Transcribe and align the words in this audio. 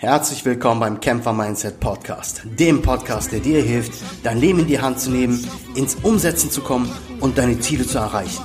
Herzlich 0.00 0.46
willkommen 0.46 0.80
beim 0.80 0.98
Kämpfer 0.98 1.34
Mindset 1.34 1.78
Podcast, 1.78 2.40
dem 2.58 2.80
Podcast, 2.80 3.32
der 3.32 3.40
dir 3.40 3.60
hilft, 3.60 3.92
dein 4.22 4.40
Leben 4.40 4.60
in 4.60 4.66
die 4.66 4.80
Hand 4.80 4.98
zu 4.98 5.10
nehmen, 5.10 5.46
ins 5.74 5.96
Umsetzen 5.96 6.50
zu 6.50 6.62
kommen 6.62 6.90
und 7.20 7.36
deine 7.36 7.60
Ziele 7.60 7.86
zu 7.86 7.98
erreichen. 7.98 8.42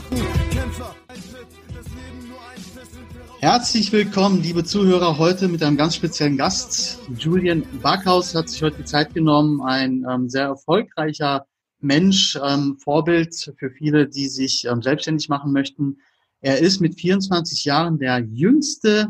Herzlich 3.39 3.93
willkommen, 3.93 4.43
liebe 4.43 4.65
Zuhörer, 4.65 5.17
heute 5.17 5.47
mit 5.47 5.63
einem 5.63 5.77
ganz 5.77 5.95
speziellen 5.95 6.35
Gast. 6.35 6.99
Julian 7.17 7.63
Backhaus 7.81 8.35
hat 8.35 8.49
sich 8.49 8.61
heute 8.61 8.79
die 8.79 8.83
Zeit 8.83 9.13
genommen, 9.13 9.61
ein 9.61 10.05
ähm, 10.11 10.27
sehr 10.27 10.47
erfolgreicher 10.47 11.45
Mensch, 11.79 12.37
ähm, 12.43 12.77
Vorbild 12.83 13.33
für 13.57 13.69
viele, 13.69 14.09
die 14.09 14.27
sich 14.27 14.65
ähm, 14.65 14.81
selbstständig 14.81 15.29
machen 15.29 15.53
möchten. 15.53 15.99
Er 16.41 16.59
ist 16.59 16.81
mit 16.81 16.99
24 16.99 17.63
Jahren 17.63 17.97
der 17.97 18.19
jüngste 18.19 19.07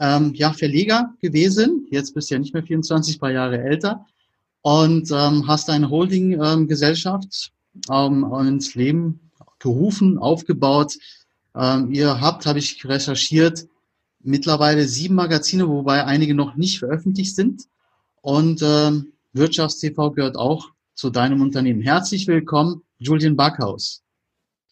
ähm, 0.00 0.32
ja, 0.34 0.52
Verleger 0.52 1.14
gewesen. 1.20 1.86
Jetzt 1.90 2.14
bist 2.14 2.30
du 2.30 2.34
ja 2.34 2.38
nicht 2.38 2.54
mehr 2.54 2.62
24, 2.62 3.18
paar 3.18 3.32
Jahre 3.32 3.62
älter. 3.62 4.06
Und 4.62 5.10
ähm, 5.10 5.46
hast 5.46 5.70
eine 5.70 5.90
Holding-Gesellschaft 5.90 7.52
ähm, 7.90 8.26
ins 8.46 8.74
Leben 8.74 9.30
gerufen, 9.58 10.18
aufgebaut. 10.18 10.94
Ähm, 11.54 11.90
ihr 11.92 12.20
habt, 12.20 12.46
habe 12.46 12.58
ich 12.58 12.84
recherchiert, 12.84 13.66
mittlerweile 14.20 14.86
sieben 14.86 15.14
Magazine, 15.14 15.68
wobei 15.68 16.04
einige 16.04 16.34
noch 16.34 16.56
nicht 16.56 16.78
veröffentlicht 16.78 17.34
sind. 17.34 17.62
Und 18.20 18.62
ähm, 18.62 19.12
Wirtschaftstv 19.32 20.14
gehört 20.14 20.36
auch 20.36 20.70
zu 20.94 21.10
deinem 21.10 21.40
Unternehmen. 21.40 21.80
Herzlich 21.80 22.26
willkommen, 22.26 22.82
Julian 22.98 23.36
Backhaus. 23.36 24.02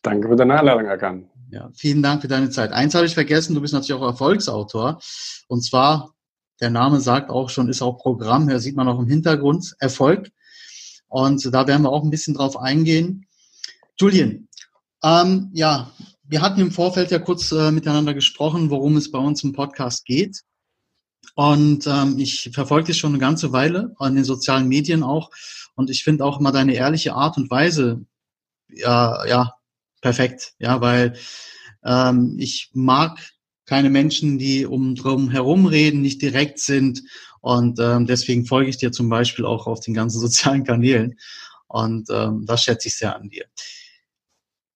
Danke 0.03 0.29
für 0.29 0.37
deine 0.37 0.59
Einladung, 0.59 0.87
Erkan. 0.87 1.29
Ja, 1.57 1.71
vielen 1.75 2.03
Dank 2.03 2.21
für 2.21 2.29
deine 2.29 2.51
Zeit. 2.51 2.71
Eins 2.73 2.95
habe 2.95 3.07
ich 3.07 3.15
vergessen, 3.15 3.55
du 3.55 3.63
bist 3.63 3.73
natürlich 3.73 3.99
auch 3.99 4.07
Erfolgsautor. 4.07 5.01
Und 5.49 5.65
zwar, 5.65 6.15
der 6.61 6.69
Name 6.69 7.01
sagt 7.01 7.31
auch 7.31 7.49
schon, 7.49 7.71
ist 7.71 7.81
auch 7.81 7.97
Programm, 7.97 8.47
hier 8.47 8.61
sieht 8.61 8.77
man 8.77 8.87
auch 8.89 8.99
im 8.99 9.09
Hintergrund, 9.09 9.75
Erfolg. 9.79 10.31
Und 11.09 11.43
da 11.55 11.67
werden 11.67 11.81
wir 11.81 11.89
auch 11.89 12.05
ein 12.05 12.11
bisschen 12.11 12.35
drauf 12.35 12.59
eingehen. 12.59 13.27
Julian, 13.99 14.49
ähm, 15.03 15.49
ja, 15.55 15.91
wir 16.25 16.43
hatten 16.43 16.61
im 16.61 16.73
Vorfeld 16.73 17.11
ja 17.11 17.21
kurz 17.21 17.51
äh, 17.53 17.73
miteinander 17.73 18.13
gesprochen, 18.13 18.69
worum 18.69 18.99
es 18.99 19.11
bei 19.11 19.19
uns 19.19 19.43
im 19.43 19.55
Podcast 19.55 20.05
geht. 20.05 20.43
Und 21.37 21.87
ähm, 21.87 22.19
ich 22.19 22.51
verfolge 22.53 22.89
dich 22.89 22.99
schon 22.99 23.13
eine 23.13 23.19
ganze 23.19 23.53
Weile 23.53 23.95
an 23.99 24.15
den 24.15 24.25
sozialen 24.25 24.69
Medien 24.69 25.03
auch. 25.03 25.31
Und 25.75 25.89
ich 25.89 26.05
finde 26.05 26.27
auch 26.27 26.39
immer 26.39 26.53
deine 26.53 26.75
ehrliche 26.75 27.15
Art 27.15 27.39
und 27.39 27.51
Weise 27.51 28.05
ja, 28.69 29.25
ja 29.27 29.56
perfekt, 30.07 30.53
ja, 30.61 30.81
weil 30.81 31.15
ähm, 31.85 32.37
ich 32.39 32.71
mag 32.75 33.19
keine 33.65 33.91
Menschen, 33.91 34.39
die 34.39 34.65
um 34.65 34.95
drum 34.95 35.31
herum 35.31 35.67
reden, 35.67 36.01
nicht 36.01 36.23
direkt 36.23 36.61
sind 36.61 37.03
und 37.41 37.81
ähm, 37.81 38.07
deswegen 38.07 38.47
folge 38.47 38.71
ich 38.71 38.77
dir 38.77 38.93
zum 38.93 39.09
Beispiel 39.09 39.45
auch 39.45 39.67
auf 39.67 39.81
den 39.81 39.95
ganzen 39.95 40.21
sozialen 40.27 40.63
Kanälen 40.63 41.17
und 41.67 42.09
ähm, 42.13 42.45
das 42.47 42.63
schätze 42.63 42.87
ich 42.87 42.97
sehr 42.97 43.17
an 43.17 43.31
dir. 43.31 43.47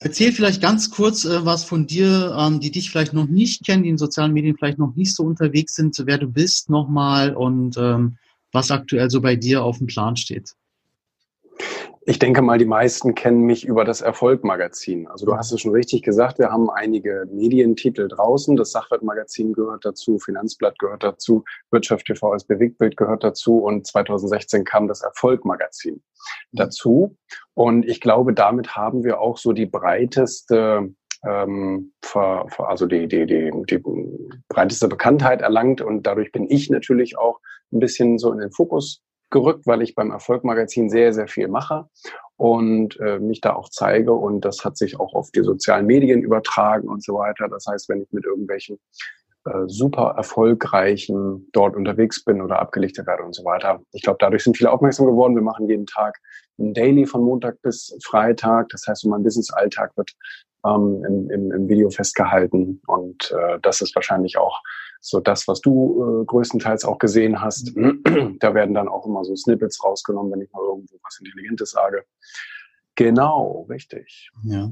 Erzähl 0.00 0.32
vielleicht 0.32 0.60
ganz 0.60 0.90
kurz 0.90 1.24
äh, 1.24 1.44
was 1.44 1.62
von 1.62 1.86
dir, 1.86 2.34
ähm, 2.36 2.58
die 2.58 2.72
dich 2.72 2.90
vielleicht 2.90 3.12
noch 3.12 3.28
nicht 3.28 3.64
kennen, 3.64 3.84
die 3.84 3.90
in 3.90 3.98
sozialen 3.98 4.32
Medien 4.32 4.56
vielleicht 4.58 4.78
noch 4.78 4.96
nicht 4.96 5.14
so 5.14 5.22
unterwegs 5.22 5.76
sind, 5.76 5.96
wer 6.06 6.18
du 6.18 6.26
bist 6.26 6.70
nochmal 6.70 7.36
und 7.36 7.76
ähm, 7.76 8.16
was 8.50 8.72
aktuell 8.72 9.10
so 9.10 9.20
bei 9.20 9.36
dir 9.36 9.62
auf 9.62 9.78
dem 9.78 9.86
Plan 9.86 10.16
steht. 10.16 10.56
Ich 12.06 12.18
denke 12.18 12.40
mal, 12.40 12.56
die 12.56 12.64
meisten 12.64 13.14
kennen 13.14 13.42
mich 13.42 13.66
über 13.66 13.84
das 13.84 14.00
Erfolg-Magazin. 14.00 15.06
Also 15.06 15.26
du 15.26 15.36
hast 15.36 15.52
es 15.52 15.60
schon 15.60 15.72
richtig 15.72 16.02
gesagt, 16.02 16.38
wir 16.38 16.50
haben 16.50 16.70
einige 16.70 17.26
Medientitel 17.30 18.08
draußen. 18.08 18.56
Das 18.56 18.72
Sachwertmagazin 18.72 19.52
gehört 19.52 19.84
dazu, 19.84 20.18
Finanzblatt 20.18 20.78
gehört 20.78 21.02
dazu, 21.02 21.44
Wirtschaft 21.70 22.06
TV 22.06 22.32
als 22.32 22.44
Bewegtbild 22.44 22.96
gehört 22.96 23.22
dazu 23.22 23.58
und 23.58 23.86
2016 23.86 24.64
kam 24.64 24.88
das 24.88 25.02
Erfolg-Magazin 25.02 25.96
mhm. 25.96 26.56
dazu. 26.56 27.18
Und 27.52 27.86
ich 27.86 28.00
glaube, 28.00 28.32
damit 28.32 28.76
haben 28.76 29.04
wir 29.04 29.20
auch 29.20 29.36
so 29.36 29.52
die 29.52 29.66
breiteste 29.66 30.94
ähm, 31.22 31.92
also 32.56 32.86
die, 32.86 33.08
die, 33.08 33.26
die, 33.26 33.50
die 33.68 33.82
breiteste 34.48 34.88
Bekanntheit 34.88 35.42
erlangt 35.42 35.82
und 35.82 36.06
dadurch 36.06 36.32
bin 36.32 36.50
ich 36.50 36.70
natürlich 36.70 37.18
auch 37.18 37.40
ein 37.72 37.78
bisschen 37.78 38.16
so 38.18 38.32
in 38.32 38.38
den 38.38 38.52
Fokus 38.52 39.02
gerückt, 39.30 39.66
weil 39.66 39.82
ich 39.82 39.94
beim 39.94 40.10
Erfolgmagazin 40.10 40.90
sehr, 40.90 41.12
sehr 41.12 41.28
viel 41.28 41.48
mache 41.48 41.86
und 42.36 42.98
äh, 43.00 43.18
mich 43.18 43.40
da 43.40 43.54
auch 43.54 43.68
zeige. 43.68 44.12
Und 44.12 44.44
das 44.44 44.64
hat 44.64 44.76
sich 44.76 44.98
auch 44.98 45.14
auf 45.14 45.30
die 45.30 45.42
sozialen 45.42 45.86
Medien 45.86 46.22
übertragen 46.22 46.88
und 46.88 47.02
so 47.02 47.14
weiter. 47.14 47.48
Das 47.48 47.66
heißt, 47.66 47.88
wenn 47.88 48.02
ich 48.02 48.12
mit 48.12 48.24
irgendwelchen 48.24 48.78
äh, 49.46 49.66
super 49.68 50.14
erfolgreichen 50.16 51.48
dort 51.52 51.74
unterwegs 51.74 52.22
bin 52.24 52.42
oder 52.42 52.58
abgelichtet 52.58 53.06
werde 53.06 53.22
und 53.22 53.34
so 53.34 53.42
weiter. 53.44 53.80
Ich 53.92 54.02
glaube, 54.02 54.18
dadurch 54.20 54.44
sind 54.44 54.56
viele 54.56 54.70
aufmerksam 54.70 55.06
geworden. 55.06 55.34
Wir 55.34 55.42
machen 55.42 55.66
jeden 55.66 55.86
Tag 55.86 56.18
ein 56.58 56.74
Daily 56.74 57.06
von 57.06 57.22
Montag 57.22 57.60
bis 57.62 57.96
Freitag. 58.04 58.68
Das 58.68 58.86
heißt, 58.86 59.06
mein 59.06 59.22
Business-Alltag 59.22 59.96
wird 59.96 60.12
ähm, 60.66 61.02
im, 61.06 61.30
im, 61.30 61.52
im 61.52 61.68
Video 61.68 61.88
festgehalten. 61.88 62.82
Und 62.86 63.32
äh, 63.32 63.58
das 63.62 63.80
ist 63.80 63.94
wahrscheinlich 63.94 64.36
auch 64.36 64.60
so 65.00 65.20
das, 65.20 65.48
was 65.48 65.60
du 65.60 66.22
äh, 66.22 66.24
größtenteils 66.26 66.84
auch 66.84 66.98
gesehen 66.98 67.40
hast. 67.40 67.72
da 68.40 68.54
werden 68.54 68.74
dann 68.74 68.88
auch 68.88 69.06
immer 69.06 69.24
so 69.24 69.34
Snippets 69.34 69.82
rausgenommen, 69.82 70.32
wenn 70.32 70.42
ich 70.42 70.52
mal 70.52 70.62
irgendwo 70.62 70.96
was 71.02 71.18
Intelligentes 71.18 71.70
sage. 71.70 72.04
Genau, 72.94 73.66
richtig. 73.70 74.30
Ja. 74.44 74.70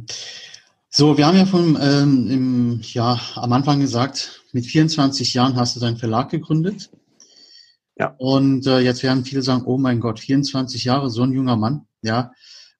So, 0.91 1.17
wir 1.17 1.27
haben 1.27 1.37
ja 1.37 1.47
von 1.47 1.79
ähm, 1.81 2.31
im, 2.31 2.81
ja, 2.83 3.19
am 3.37 3.53
Anfang 3.53 3.81
gesagt, 3.81 4.43
mit 4.53 4.67
24 4.67 5.35
Jahren 5.35 5.57
hast 5.57 5.77
du 5.77 5.81
deinen 5.81 5.97
Verlag 5.97 6.31
gegründet. 6.31 6.91
Ja. 7.97 8.15
Und 8.19 8.67
äh, 8.67 8.81
jetzt 8.81 9.03
werden 9.03 9.25
viele 9.25 9.43
sagen, 9.43 9.65
oh 9.67 9.79
mein 9.79 10.01
Gott, 10.01 10.21
24 10.21 10.85
Jahre, 10.85 11.11
so 11.11 11.23
ein 11.23 11.33
junger 11.33 11.57
Mann. 11.57 11.87
Ja. 12.03 12.33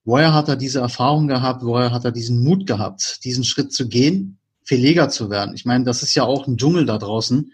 Woher 0.05 0.33
hat 0.33 0.49
er 0.49 0.57
diese 0.57 0.81
Erfahrung 0.81 1.29
gehabt? 1.29 1.63
Woher 1.63 1.93
hat 1.93 2.05
er 2.05 2.13
diesen 2.13 2.43
Mut 2.43 2.67
gehabt, 2.67 3.25
diesen 3.25 3.45
Schritt 3.45 3.73
zu 3.73 3.89
gehen? 3.89 4.38
Verleger 4.69 5.09
zu 5.09 5.31
werden. 5.31 5.55
Ich 5.55 5.65
meine, 5.65 5.85
das 5.85 6.03
ist 6.03 6.15
ja 6.15 6.25
auch 6.25 6.47
ein 6.47 6.59
Dschungel 6.59 6.85
da 6.85 6.99
draußen. 6.99 7.53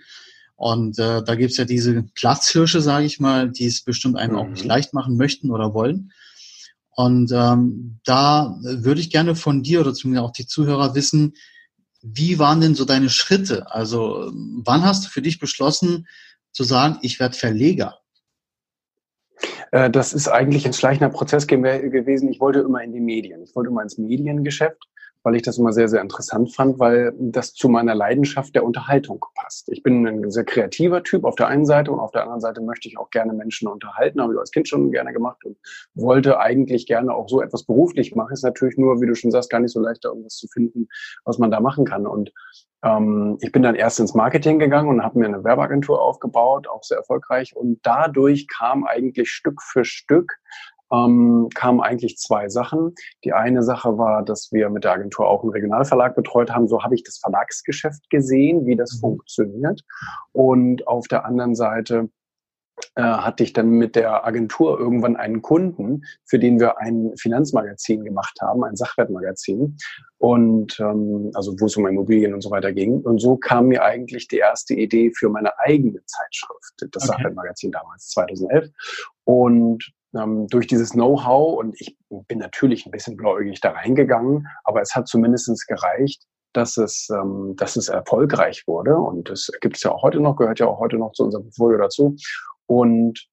Und 0.57 0.99
äh, 0.99 1.23
da 1.23 1.35
gibt's 1.37 1.57
ja 1.57 1.65
diese 1.65 2.03
Platzhirsche, 2.15 2.81
sage 2.81 3.07
ich 3.07 3.21
mal, 3.21 3.51
die 3.51 3.67
es 3.67 3.83
bestimmt 3.83 4.17
einem 4.17 4.33
mhm. 4.33 4.39
auch 4.39 4.49
nicht 4.49 4.65
leicht 4.65 4.95
machen 4.95 5.17
möchten 5.17 5.51
oder 5.51 5.75
wollen. 5.75 6.13
Und 6.97 7.33
ähm, 7.33 8.01
da 8.05 8.57
würde 8.63 9.01
ich 9.01 9.11
gerne 9.11 9.37
von 9.37 9.63
dir 9.63 9.81
oder 9.81 9.95
zumindest 9.95 10.25
auch 10.25 10.33
die 10.33 10.47
Zuhörer 10.47 10.95
wissen, 10.95 11.35
wie 12.03 12.39
waren 12.39 12.61
denn 12.61 12.75
so 12.75 12.85
deine 12.85 13.11
Schritte? 13.11 13.73
Also 13.73 14.31
wann 14.33 14.85
hast 14.85 15.07
du 15.07 15.09
für 15.09 15.23
dich 15.23 15.39
beschlossen 15.39 16.07
zu 16.53 16.63
sagen, 16.63 16.99
ich 17.03 17.19
werde 17.19 17.37
Verleger? 17.37 17.99
Äh, 19.71 19.91
das 19.91 20.13
ist 20.13 20.29
eigentlich 20.29 20.67
ein 20.67 20.73
schleichender 20.73 21.11
Prozess 21.11 21.47
gewesen. 21.47 22.29
Ich 22.29 22.41
wollte 22.41 22.61
immer 22.61 22.83
in 22.83 22.93
die 22.93 23.01
Medien. 23.01 23.43
Ich 23.43 23.55
wollte 23.57 23.71
immer 23.71 23.83
ins 23.83 23.99
Mediengeschäft 23.99 24.89
weil 25.25 25.35
ich 25.35 25.43
das 25.43 25.59
immer 25.59 25.73
sehr, 25.73 25.89
sehr 25.89 26.03
interessant 26.03 26.55
fand, 26.55 26.79
weil 26.79 27.12
das 27.19 27.55
zu 27.55 27.69
meiner 27.69 27.95
Leidenschaft 27.95 28.55
der 28.55 28.65
Unterhaltung 28.65 29.25
passt. 29.35 29.71
Ich 29.71 29.83
bin 29.83 30.07
ein 30.07 30.31
sehr 30.31 30.45
kreativer 30.45 31.03
Typ 31.03 31.25
auf 31.25 31.35
der 31.35 31.49
einen 31.49 31.65
Seite 31.65 31.91
und 31.91 31.99
auf 31.99 32.12
der 32.12 32.23
anderen 32.23 32.41
Seite 32.41 32.61
möchte 32.61 32.89
ich 32.89 32.99
auch 32.99 33.11
gerne 33.11 33.33
Menschen 33.33 33.67
unterhalten, 33.67 34.21
habe 34.21 34.34
ich 34.34 34.39
als 34.39 34.51
Kind 34.51 34.69
schon 34.69 34.93
gerne 34.93 35.13
gemacht 35.15 35.43
und 35.45 35.57
wollte 35.95 36.39
eigentlich 36.39 36.87
gerne 36.87 37.15
auch 37.15 37.29
so 37.29 37.41
etwas 37.41 37.65
beruflich 37.65 38.15
machen. 38.15 38.34
Ist 38.34 38.45
natürlich 38.45 38.77
nur, 38.77 39.01
wie 39.01 39.07
du 39.07 39.15
schon 39.15 39.31
sagst, 39.31 39.49
gar 39.49 39.61
nicht 39.61 39.73
so 39.73 39.81
leicht, 39.81 40.05
da 40.05 40.11
irgendwas 40.11 40.37
zu 40.37 40.47
finden, 40.47 40.89
was 41.25 41.39
man 41.39 41.51
da 41.51 41.59
machen 41.59 41.87
kann. 41.87 42.07
Und 42.07 42.31
ähm, 42.84 43.39
ich 43.41 43.51
bin 43.51 43.63
dann 43.63 43.75
erst 43.75 44.01
ins 44.01 44.15
Marketing 44.15 44.59
gegangen 44.59 44.91
und 44.91 45.03
habe 45.03 45.19
mir 45.19 45.25
eine 45.25 45.43
Werbeagentur 45.43 46.03
aufgebaut, 46.03 46.69
auch 46.69 46.83
sehr 46.83 46.99
erfolgreich. 46.99 47.57
Und 47.57 47.81
dadurch 47.83 48.47
kam 48.47 48.84
eigentlich 48.84 49.31
Stück 49.31 49.63
für 49.63 49.87
Stück 49.87 50.39
ähm, 50.94 51.49
kamen 51.55 51.81
eigentlich 51.81 52.16
zwei 52.19 52.49
Sachen. 52.49 52.94
Die 53.25 53.32
eine 53.32 53.62
Sache 53.62 53.99
war, 53.99 54.25
dass 54.25 54.53
wir 54.53 54.71
mit 54.71 54.84
der 54.84 54.93
Agentur 54.93 55.28
auch 55.28 55.43
einen 55.43 55.53
Regionalverlag 55.53 56.15
betreut 56.15 56.50
haben. 56.50 56.69
So 56.69 56.82
habe 56.82 56.94
ich 56.94 57.03
das 57.03 57.19
Verlagsgeschäft 57.19 58.09
gesehen, 58.10 58.66
wie 58.66 58.77
das 58.77 58.94
mhm. 58.94 59.00
funktioniert. 59.00 59.83
Und 60.33 60.87
auf 60.87 61.09
der 61.09 61.25
anderen 61.25 61.54
Seite 61.54 62.09
äh, 62.97 63.03
hatte 63.03 63.45
ich 63.45 63.53
dann 63.53 63.71
mit 63.71 63.97
der 63.97 64.27
Agentur 64.27 64.78
irgendwann 64.78 65.16
einen 65.16 65.42
Kunden, 65.42 66.03
für 66.24 66.39
den 66.39 66.59
wir 66.59 66.78
ein 66.78 67.13
Finanzmagazin 67.16 68.04
gemacht 68.04 68.36
haben, 68.41 68.65
ein 68.65 68.77
Sachwertmagazin. 68.77 69.77
Und 70.19 70.78
ähm, 70.80 71.30
also 71.34 71.54
wo 71.60 71.66
es 71.66 71.77
um 71.77 71.86
Immobilien 71.86 72.34
und 72.34 72.41
so 72.41 72.51
weiter 72.51 72.72
ging. 72.72 73.01
Und 73.03 73.21
so 73.21 73.36
kam 73.36 73.66
mir 73.66 73.84
eigentlich 73.84 74.28
die 74.28 74.39
erste 74.39 74.74
Idee 74.74 75.13
für 75.16 75.28
meine 75.28 75.59
eigene 75.59 76.01
Zeitschrift, 76.07 76.95
das 76.95 77.09
okay. 77.09 77.16
Sachwertmagazin 77.19 77.72
damals, 77.72 78.09
2011. 78.10 78.71
Und 79.24 79.94
ähm, 80.16 80.47
durch 80.49 80.66
dieses 80.66 80.91
Know-how 80.91 81.59
und 81.59 81.81
ich 81.81 81.97
bin 82.09 82.39
natürlich 82.39 82.87
ein 82.87 82.91
bisschen 82.91 83.16
blauäugig 83.16 83.61
da 83.61 83.71
reingegangen, 83.71 84.47
aber 84.65 84.81
es 84.81 84.95
hat 84.95 85.09
zumindest 85.09 85.66
gereicht, 85.66 86.25
dass 86.53 86.77
es, 86.77 87.09
ähm, 87.11 87.55
dass 87.57 87.77
es 87.77 87.89
erfolgreich 87.89 88.65
wurde 88.66 88.97
und 88.97 89.28
das 89.28 89.51
gibt 89.61 89.77
es 89.77 89.83
ja 89.83 89.93
auch 89.93 90.03
heute 90.03 90.21
noch, 90.21 90.37
gehört 90.37 90.61
ja 90.61 90.66
auch 90.66 90.78
heute 90.78 90.97
noch 90.97 91.13
zu 91.13 91.25
unserem 91.25 91.45
Portfolio 91.45 91.78
dazu 91.78 92.16
und 92.66 93.28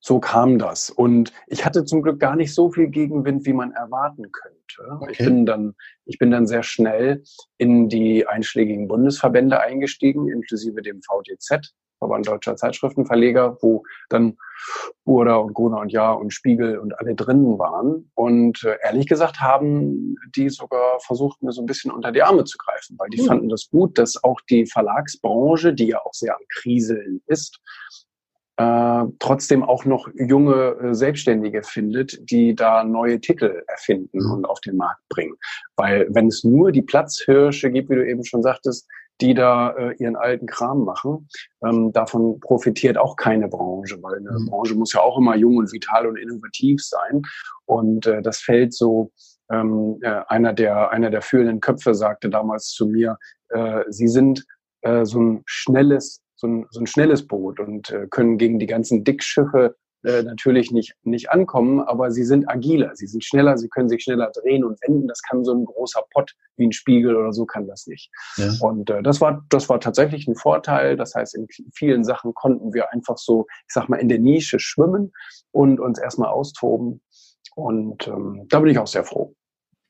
so 0.00 0.20
kam 0.20 0.58
das. 0.58 0.90
Und 0.90 1.32
ich 1.48 1.64
hatte 1.64 1.84
zum 1.84 2.02
Glück 2.02 2.20
gar 2.20 2.36
nicht 2.36 2.54
so 2.54 2.70
viel 2.70 2.88
Gegenwind, 2.88 3.46
wie 3.46 3.52
man 3.52 3.72
erwarten 3.72 4.30
könnte. 4.30 4.96
Okay. 5.00 5.12
Ich 5.12 5.18
bin 5.18 5.44
dann, 5.44 5.74
ich 6.04 6.18
bin 6.18 6.30
dann 6.30 6.46
sehr 6.46 6.62
schnell 6.62 7.22
in 7.56 7.88
die 7.88 8.26
einschlägigen 8.26 8.86
Bundesverbände 8.86 9.60
eingestiegen, 9.60 10.28
inklusive 10.28 10.82
dem 10.82 11.00
VTZ 11.02 11.74
Verband 11.98 12.28
Deutscher 12.28 12.56
Zeitschriftenverleger, 12.56 13.58
wo 13.60 13.82
dann 14.08 14.36
Burda 15.04 15.36
und 15.36 15.54
Gruner 15.54 15.80
und 15.80 15.92
Ja 15.92 16.12
und 16.12 16.32
Spiegel 16.32 16.78
und 16.78 16.98
alle 16.98 17.14
drinnen 17.14 17.58
waren. 17.58 18.10
Und 18.14 18.64
äh, 18.64 18.76
ehrlich 18.82 19.06
gesagt 19.06 19.40
haben 19.40 20.16
die 20.34 20.48
sogar 20.48 21.00
versucht, 21.00 21.42
mir 21.42 21.52
so 21.52 21.62
ein 21.62 21.66
bisschen 21.66 21.90
unter 21.90 22.12
die 22.12 22.22
Arme 22.22 22.44
zu 22.44 22.58
greifen, 22.58 22.96
weil 22.98 23.08
die 23.10 23.22
mhm. 23.22 23.26
fanden 23.26 23.48
das 23.48 23.68
gut, 23.70 23.98
dass 23.98 24.22
auch 24.22 24.40
die 24.48 24.66
Verlagsbranche, 24.66 25.72
die 25.74 25.88
ja 25.88 26.00
auch 26.04 26.14
sehr 26.14 26.34
am 26.34 26.42
Kriseln 26.48 27.22
ist, 27.26 27.60
äh, 28.58 29.04
trotzdem 29.20 29.62
auch 29.62 29.84
noch 29.84 30.08
junge 30.14 30.76
äh, 30.82 30.94
Selbstständige 30.94 31.62
findet, 31.62 32.18
die 32.28 32.56
da 32.56 32.82
neue 32.82 33.20
Titel 33.20 33.62
erfinden 33.68 34.18
mhm. 34.18 34.32
und 34.32 34.44
auf 34.46 34.60
den 34.60 34.76
Markt 34.76 35.00
bringen. 35.08 35.36
Weil 35.76 36.08
wenn 36.10 36.26
es 36.26 36.42
nur 36.42 36.72
die 36.72 36.82
Platzhirsche 36.82 37.70
gibt, 37.70 37.88
wie 37.88 37.94
du 37.94 38.06
eben 38.06 38.24
schon 38.24 38.42
sagtest, 38.42 38.88
die 39.20 39.34
da 39.34 39.70
äh, 39.70 39.94
ihren 39.98 40.16
alten 40.16 40.46
Kram 40.46 40.84
machen, 40.84 41.28
ähm, 41.64 41.92
davon 41.92 42.40
profitiert 42.40 42.96
auch 42.96 43.16
keine 43.16 43.48
Branche, 43.48 43.98
weil 44.02 44.18
eine 44.18 44.38
mhm. 44.38 44.46
Branche 44.46 44.74
muss 44.74 44.92
ja 44.92 45.00
auch 45.00 45.18
immer 45.18 45.36
jung 45.36 45.56
und 45.56 45.72
vital 45.72 46.06
und 46.06 46.16
innovativ 46.16 46.82
sein. 46.84 47.22
Und 47.66 48.06
äh, 48.06 48.22
das 48.22 48.38
fällt 48.38 48.74
so 48.74 49.12
ähm, 49.50 49.98
äh, 50.02 50.20
einer 50.28 50.52
der 50.52 50.90
einer 50.90 51.10
der 51.10 51.22
führenden 51.22 51.60
Köpfe 51.60 51.94
sagte 51.94 52.28
damals 52.28 52.68
zu 52.70 52.86
mir, 52.86 53.18
äh, 53.48 53.84
sie 53.88 54.08
sind 54.08 54.44
äh, 54.82 55.04
so 55.04 55.20
ein 55.20 55.42
schnelles 55.46 56.22
so 56.38 56.46
ein, 56.46 56.66
so 56.70 56.80
ein 56.80 56.86
schnelles 56.86 57.26
Boot 57.26 57.58
und 57.58 57.90
äh, 57.90 58.06
können 58.08 58.38
gegen 58.38 58.58
die 58.58 58.66
ganzen 58.66 59.02
Dickschiffe 59.02 59.76
äh, 60.04 60.22
natürlich 60.22 60.70
nicht, 60.70 60.94
nicht 61.02 61.30
ankommen, 61.30 61.80
aber 61.80 62.10
sie 62.10 62.24
sind 62.24 62.48
agiler, 62.48 62.94
sie 62.94 63.06
sind 63.06 63.24
schneller, 63.24 63.58
sie 63.58 63.68
können 63.68 63.88
sich 63.88 64.04
schneller 64.04 64.30
drehen 64.30 64.64
und 64.64 64.80
wenden. 64.82 65.08
Das 65.08 65.22
kann 65.22 65.44
so 65.44 65.52
ein 65.52 65.64
großer 65.64 66.02
Pott 66.10 66.34
wie 66.56 66.66
ein 66.66 66.72
Spiegel 66.72 67.16
oder 67.16 67.32
so 67.32 67.46
kann 67.46 67.66
das 67.66 67.86
nicht. 67.86 68.10
Ja. 68.36 68.52
Und 68.60 68.90
äh, 68.90 69.02
das 69.02 69.20
war 69.20 69.44
das 69.48 69.68
war 69.68 69.80
tatsächlich 69.80 70.28
ein 70.28 70.36
Vorteil. 70.36 70.96
Das 70.96 71.14
heißt, 71.14 71.34
in 71.34 71.48
vielen 71.72 72.04
Sachen 72.04 72.32
konnten 72.34 72.72
wir 72.74 72.92
einfach 72.92 73.18
so, 73.18 73.46
ich 73.66 73.74
sag 73.74 73.88
mal, 73.88 73.96
in 73.96 74.08
der 74.08 74.20
Nische 74.20 74.60
schwimmen 74.60 75.12
und 75.50 75.80
uns 75.80 75.98
erstmal 75.98 76.30
austoben. 76.30 77.00
Und 77.56 78.06
ähm, 78.06 78.46
da 78.48 78.60
bin 78.60 78.70
ich 78.70 78.78
auch 78.78 78.86
sehr 78.86 79.04
froh. 79.04 79.34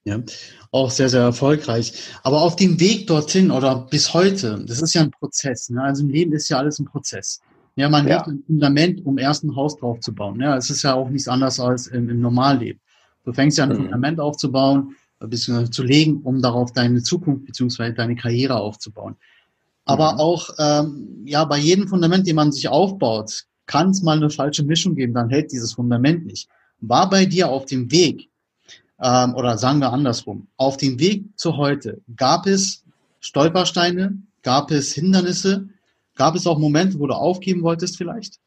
Ja, 0.05 0.23
auch 0.71 0.91
sehr, 0.91 1.11
sehr 1.11 1.21
erfolgreich. 1.21 1.93
Aber 2.23 2.41
auf 2.41 2.57
dem 2.57 2.81
Weg 2.81 3.09
dorthin 3.09 3.51
oder 3.51 3.87
bis 3.91 4.15
heute, 4.15 4.65
das 4.67 4.81
ist 4.81 4.95
ja 4.95 5.03
ein 5.03 5.11
Prozess. 5.11 5.69
Ne? 5.69 5.83
Also 5.83 6.03
im 6.03 6.09
Leben 6.09 6.33
ist 6.33 6.49
ja 6.49 6.57
alles 6.57 6.79
ein 6.79 6.87
Prozess. 6.87 7.41
Ja, 7.79 7.89
man 7.89 8.09
ja. 8.09 8.27
ein 8.27 8.43
Fundament, 8.45 9.07
um 9.07 9.19
erst 9.19 9.45
ein 9.45 9.55
Haus 9.55 9.77
drauf 9.77 10.01
zu 10.01 10.13
bauen. 10.13 10.41
Ja, 10.41 10.57
es 10.57 10.69
ist 10.69 10.83
ja 10.83 10.95
auch 10.95 11.09
nichts 11.09 11.29
anderes 11.29 11.61
als 11.61 11.87
im, 11.87 12.09
im 12.11 12.21
Normalleben. 12.21 12.81
Du 13.25 13.33
fängst 13.33 13.57
ja 13.57 13.65
ein 13.65 13.71
mhm. 13.71 13.77
Fundament 13.77 14.19
aufzubauen, 14.19 14.97
beziehungsweise 15.21 15.71
zu 15.71 15.85
legen, 15.85 16.23
um 16.23 16.43
darauf 16.43 16.73
deine 16.73 17.05
Zukunft 17.05 17.47
beziehungsweise 17.47 17.95
deine 17.95 18.17
Karriere 18.17 18.57
aufzubauen. 18.57 19.15
Aber 19.85 20.15
mhm. 20.15 20.19
auch 20.19 20.51
ähm, 20.59 21.23
ja 21.25 21.45
bei 21.45 21.59
jedem 21.59 21.87
Fundament, 21.87 22.27
den 22.27 22.35
man 22.35 22.51
sich 22.51 22.69
aufbaut, 22.69 23.45
kann 23.67 23.91
es 23.91 24.03
mal 24.03 24.17
eine 24.17 24.31
falsche 24.31 24.65
Mischung 24.65 24.97
geben, 24.97 25.15
dann 25.15 25.31
hält 25.31 25.53
dieses 25.53 25.75
Fundament 25.75 26.27
nicht. 26.27 26.49
War 26.81 27.09
bei 27.09 27.27
dir 27.27 27.49
auf 27.49 27.67
dem 27.67 27.93
Weg 27.93 28.29
ähm, 29.01 29.37
oder 29.37 29.57
sagen 29.57 29.79
wir 29.79 29.93
andersrum, 29.93 30.49
auf 30.57 30.79
dem 30.79 30.99
Weg 30.99 31.27
zu 31.37 31.57
heute, 31.57 32.01
gab 32.17 32.49
es 32.49 32.83
Stolpersteine, 33.21 34.19
gab 34.43 34.73
es 34.73 34.95
Hindernisse, 34.95 35.69
gab 36.19 36.35
es 36.35 36.47
auch 36.47 36.59
Momente, 36.59 36.99
wo 36.99 37.07
du 37.07 37.15
aufgeben 37.15 37.63
wolltest 37.63 37.97
vielleicht? 37.97 38.39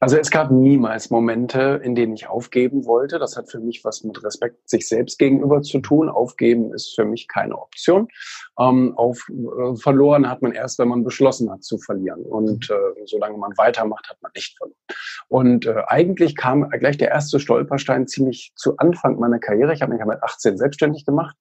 Also 0.00 0.16
es 0.16 0.30
gab 0.30 0.50
niemals 0.50 1.10
Momente, 1.10 1.80
in 1.82 1.94
denen 1.94 2.14
ich 2.14 2.28
aufgeben 2.28 2.84
wollte. 2.86 3.18
Das 3.18 3.36
hat 3.36 3.50
für 3.50 3.60
mich 3.60 3.84
was 3.84 4.04
mit 4.04 4.22
Respekt 4.22 4.68
sich 4.68 4.88
selbst 4.88 5.18
gegenüber 5.18 5.62
zu 5.62 5.80
tun. 5.80 6.08
Aufgeben 6.08 6.72
ist 6.72 6.94
für 6.94 7.04
mich 7.04 7.28
keine 7.28 7.56
Option. 7.56 8.08
Ähm, 8.58 8.94
auf, 8.96 9.26
äh, 9.30 9.76
verloren 9.76 10.28
hat 10.28 10.42
man 10.42 10.52
erst, 10.52 10.78
wenn 10.78 10.88
man 10.88 11.04
beschlossen 11.04 11.50
hat 11.50 11.64
zu 11.64 11.78
verlieren. 11.78 12.22
Und 12.22 12.70
äh, 12.70 13.06
solange 13.06 13.38
man 13.38 13.52
weitermacht, 13.56 14.08
hat 14.08 14.20
man 14.22 14.32
nicht 14.34 14.56
verloren. 14.56 14.76
Und 15.28 15.66
äh, 15.66 15.82
eigentlich 15.86 16.36
kam 16.36 16.68
gleich 16.70 16.98
der 16.98 17.10
erste 17.10 17.40
Stolperstein 17.40 18.06
ziemlich 18.06 18.52
zu 18.56 18.76
Anfang 18.78 19.18
meiner 19.18 19.38
Karriere. 19.38 19.72
Ich 19.72 19.82
habe 19.82 19.92
mich 19.92 20.00
ja 20.00 20.06
mit 20.06 20.22
18 20.22 20.58
selbstständig 20.58 21.04
gemacht 21.04 21.36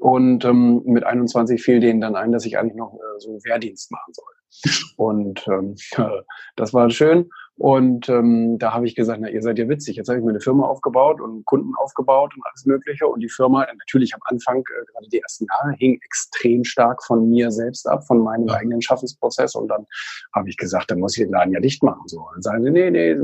und 0.00 0.44
ähm, 0.44 0.82
mit 0.84 1.04
21 1.04 1.62
fiel 1.62 1.80
denen 1.80 2.00
dann 2.00 2.16
ein, 2.16 2.32
dass 2.32 2.44
ich 2.44 2.58
eigentlich 2.58 2.76
noch 2.76 2.94
äh, 2.94 3.18
so 3.18 3.38
Wehrdienst 3.44 3.90
machen 3.90 4.12
soll. 4.12 4.24
Und 4.96 5.46
ähm, 5.48 5.76
das 6.56 6.74
war 6.74 6.90
schön. 6.90 7.30
Und 7.58 8.08
ähm, 8.08 8.56
da 8.58 8.72
habe 8.72 8.86
ich 8.86 8.94
gesagt, 8.94 9.20
na, 9.20 9.28
ihr 9.28 9.42
seid 9.42 9.58
ja 9.58 9.68
witzig. 9.68 9.96
Jetzt 9.96 10.08
habe 10.08 10.18
ich 10.18 10.24
mir 10.24 10.30
eine 10.30 10.40
Firma 10.40 10.66
aufgebaut 10.66 11.20
und 11.20 11.44
Kunden 11.44 11.72
aufgebaut 11.76 12.32
und 12.36 12.42
alles 12.46 12.64
Mögliche. 12.66 13.08
Und 13.08 13.18
die 13.20 13.28
Firma, 13.28 13.66
natürlich 13.66 14.14
am 14.14 14.20
Anfang, 14.24 14.58
äh, 14.58 14.84
gerade 14.92 15.08
die 15.10 15.18
ersten 15.18 15.46
Jahre, 15.50 15.74
hing 15.76 15.98
extrem 16.04 16.62
stark 16.62 17.02
von 17.04 17.28
mir 17.28 17.50
selbst 17.50 17.88
ab, 17.88 18.06
von 18.06 18.20
meinem 18.20 18.46
ja. 18.46 18.54
eigenen 18.54 18.80
Schaffensprozess. 18.80 19.56
Und 19.56 19.68
dann 19.68 19.86
habe 20.34 20.48
ich 20.48 20.56
gesagt, 20.56 20.92
dann 20.92 21.00
muss 21.00 21.16
ich 21.16 21.24
den 21.24 21.32
Laden 21.32 21.52
ja 21.52 21.58
dicht 21.58 21.82
machen. 21.82 22.02
So. 22.06 22.20
Und 22.20 22.34
dann 22.34 22.42
sagen 22.42 22.64
sie, 22.64 22.70
nee, 22.70 22.90
nee, 22.92 23.10
äh, 23.10 23.18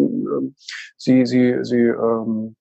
sie, 0.96 1.26
sie, 1.26 1.58
sie 1.62 1.82
ähm, 1.82 2.56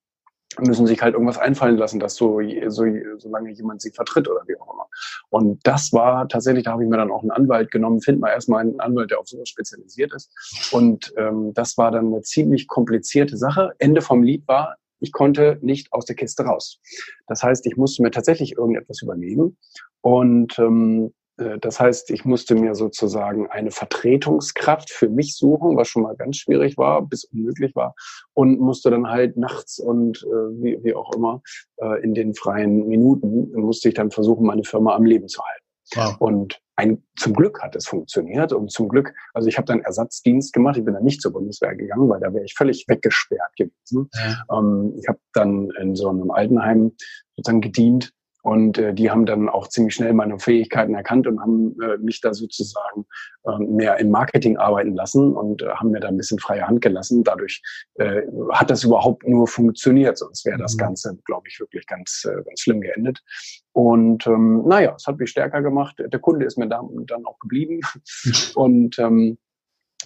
müssen 0.60 0.88
sich 0.88 1.02
halt 1.02 1.14
irgendwas 1.14 1.38
einfallen 1.38 1.78
lassen, 1.78 2.00
dass 2.00 2.16
so, 2.16 2.40
so 2.68 2.86
solange 3.18 3.52
jemand 3.52 3.82
sie 3.82 3.92
vertritt 3.92 4.30
oder 4.30 4.42
wie 4.48 4.58
auch 4.60 4.74
immer. 4.74 4.88
Und 5.30 5.60
das 5.66 5.94
war 5.94 6.28
tatsächlich, 6.28 6.64
da 6.64 6.72
habe 6.74 6.84
ich 6.84 6.90
mir 6.90 6.98
dann 6.98 7.12
auch 7.12 7.22
einen 7.22 7.32
Anwalt 7.32 7.72
genommen, 7.72 8.02
find 8.02 8.20
mal 8.20 8.30
erstmal 8.30 8.62
einen 8.62 8.80
Anwalt, 8.80 9.12
der 9.12 9.20
auf 9.20 9.28
sowas 9.28 9.50
spezialisiert 9.50 10.14
ist. 10.14 10.32
Und 10.72 11.14
ähm, 11.18 11.54
das 11.54 11.78
war 11.78 11.92
dann 11.92 12.08
eine 12.08 12.22
ziemlich 12.22 12.68
komplizierte 12.68 13.38
Sache. 13.38 13.72
Ende 13.80 14.02
vom 14.02 14.24
Lied 14.24 14.48
war, 14.48 14.78
ich 15.00 15.12
konnte 15.12 15.58
nicht 15.62 15.92
aus 15.92 16.06
der 16.06 16.16
Kiste 16.16 16.44
raus. 16.44 16.80
Das 17.28 17.44
heißt, 17.44 17.66
ich 17.66 17.76
musste 17.76 18.02
mir 18.02 18.12
tatsächlich 18.12 18.54
irgendetwas 18.54 19.02
überlegen. 19.02 19.58
Und 20.02 20.58
ähm, 20.60 21.08
äh, 21.08 21.23
das 21.36 21.80
heißt, 21.80 22.12
ich 22.12 22.26
musste 22.26 22.54
mir 22.54 22.76
sozusagen 22.76 23.50
eine 23.50 23.72
Vertretungskraft 23.72 24.92
für 24.92 25.10
mich 25.10 25.36
suchen, 25.36 25.76
was 25.76 25.88
schon 25.88 26.04
mal 26.04 26.16
ganz 26.16 26.38
schwierig 26.38 26.78
war, 26.78 27.02
bis 27.02 27.24
unmöglich 27.26 27.76
war, 27.76 27.96
und 28.34 28.60
musste 28.60 28.92
dann 28.92 29.08
halt 29.08 29.36
nachts 29.36 29.80
und 29.80 30.24
äh, 30.24 30.64
wie, 30.64 30.80
wie 30.84 30.94
auch 30.94 31.12
immer 31.14 31.42
äh, 31.78 32.04
in 32.04 32.14
den 32.14 32.36
freien 32.36 32.88
Minuten 32.88 33.52
musste 33.60 33.90
ich 33.90 33.96
dann 33.96 34.12
versuchen, 34.12 34.46
meine 34.46 34.64
Firma 34.64 34.96
am 34.96 35.06
Leben 35.06 35.28
zu 35.28 35.42
halten. 35.44 35.66
Wow. 35.96 36.16
Und 36.20 36.60
ein, 36.76 37.04
zum 37.18 37.34
Glück 37.34 37.62
hat 37.62 37.76
es 37.76 37.88
funktioniert 37.88 38.52
und 38.52 38.72
zum 38.72 38.90
Glück, 38.90 39.14
also 39.34 39.48
ich 39.48 39.58
habe 39.58 39.66
dann 39.66 39.82
Ersatzdienst 39.82 40.54
gemacht, 40.54 40.78
ich 40.78 40.86
bin 40.86 40.94
dann 40.94 41.04
nicht 41.04 41.22
zur 41.22 41.34
Bundeswehr 41.34 41.76
gegangen, 41.76 42.10
weil 42.10 42.20
da 42.20 42.34
wäre 42.34 42.46
ich 42.46 42.56
völlig 42.56 42.86
weggesperrt 42.88 43.56
gewesen. 43.58 44.10
Ja. 44.14 44.44
Ähm, 44.58 44.94
ich 45.00 45.08
habe 45.08 45.20
dann 45.34 45.70
in 45.80 45.96
so 45.96 46.10
einem 46.10 46.32
Altenheim 46.32 46.94
sozusagen 47.36 47.62
gedient 47.62 48.12
und 48.44 48.78
äh, 48.78 48.94
die 48.94 49.10
haben 49.10 49.26
dann 49.26 49.48
auch 49.48 49.70
ziemlich 49.70 49.96
schnell 49.96 50.14
meine 50.14 50.38
Fähigkeiten 50.38 50.94
erkannt 50.96 51.28
und 51.28 51.40
haben 51.40 51.76
äh, 51.82 51.98
mich 51.98 52.20
da 52.20 52.34
sozusagen 52.34 53.06
äh, 53.46 53.58
mehr 53.58 53.98
im 54.00 54.12
Marketing 54.12 54.58
arbeiten 54.58 54.96
lassen 54.96 55.34
und 55.34 55.62
äh, 55.62 55.70
haben 55.70 55.92
mir 55.92 56.02
da 56.02 56.10
ein 56.10 56.18
bisschen 56.18 56.40
freie 56.40 56.68
Hand 56.68 56.82
gelassen. 56.82 57.24
Dadurch 57.24 57.62
äh, 57.96 58.24
hat 58.52 58.70
das 58.70 58.84
überhaupt 58.84 59.26
nur 59.26 59.48
funktioniert, 59.48 60.18
sonst 60.18 60.46
wäre 60.46 60.58
das 60.58 60.74
mhm. 60.76 60.80
Ganze, 60.80 61.18
glaube 61.26 61.48
ich, 61.48 61.58
wirklich 61.62 61.88
ganz, 61.88 62.28
äh, 62.30 62.44
ganz 62.44 62.60
schlimm 62.60 62.82
geendet. 62.82 63.24
Und 63.72 64.28
ähm, 64.28 64.64
naja, 64.68 64.94
es 64.98 65.08
hat 65.08 65.20
mich 65.20 65.30
stärker 65.30 65.62
gemacht. 65.62 65.96
Der 65.98 66.20
Kunde 66.20 66.46
ist 66.46 66.58
mir 66.58 66.68
da, 66.68 66.84
dann 67.08 67.26
auch 67.26 67.40
geblieben. 67.40 67.80
und 68.56 69.00
ähm, 69.00 69.38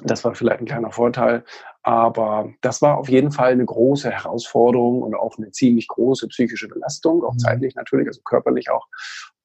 das 0.03 0.23
war 0.23 0.35
vielleicht 0.35 0.59
ein 0.59 0.65
kleiner 0.65 0.91
Vorteil. 0.91 1.43
Aber 1.83 2.51
das 2.61 2.81
war 2.81 2.97
auf 2.97 3.09
jeden 3.09 3.31
Fall 3.31 3.51
eine 3.51 3.65
große 3.65 4.11
Herausforderung 4.11 5.01
und 5.01 5.15
auch 5.15 5.37
eine 5.37 5.51
ziemlich 5.51 5.87
große 5.87 6.27
psychische 6.27 6.67
Belastung, 6.67 7.23
auch 7.23 7.33
mhm. 7.33 7.39
zeitlich 7.39 7.75
natürlich, 7.75 8.07
also 8.07 8.21
körperlich 8.23 8.69
auch. 8.69 8.85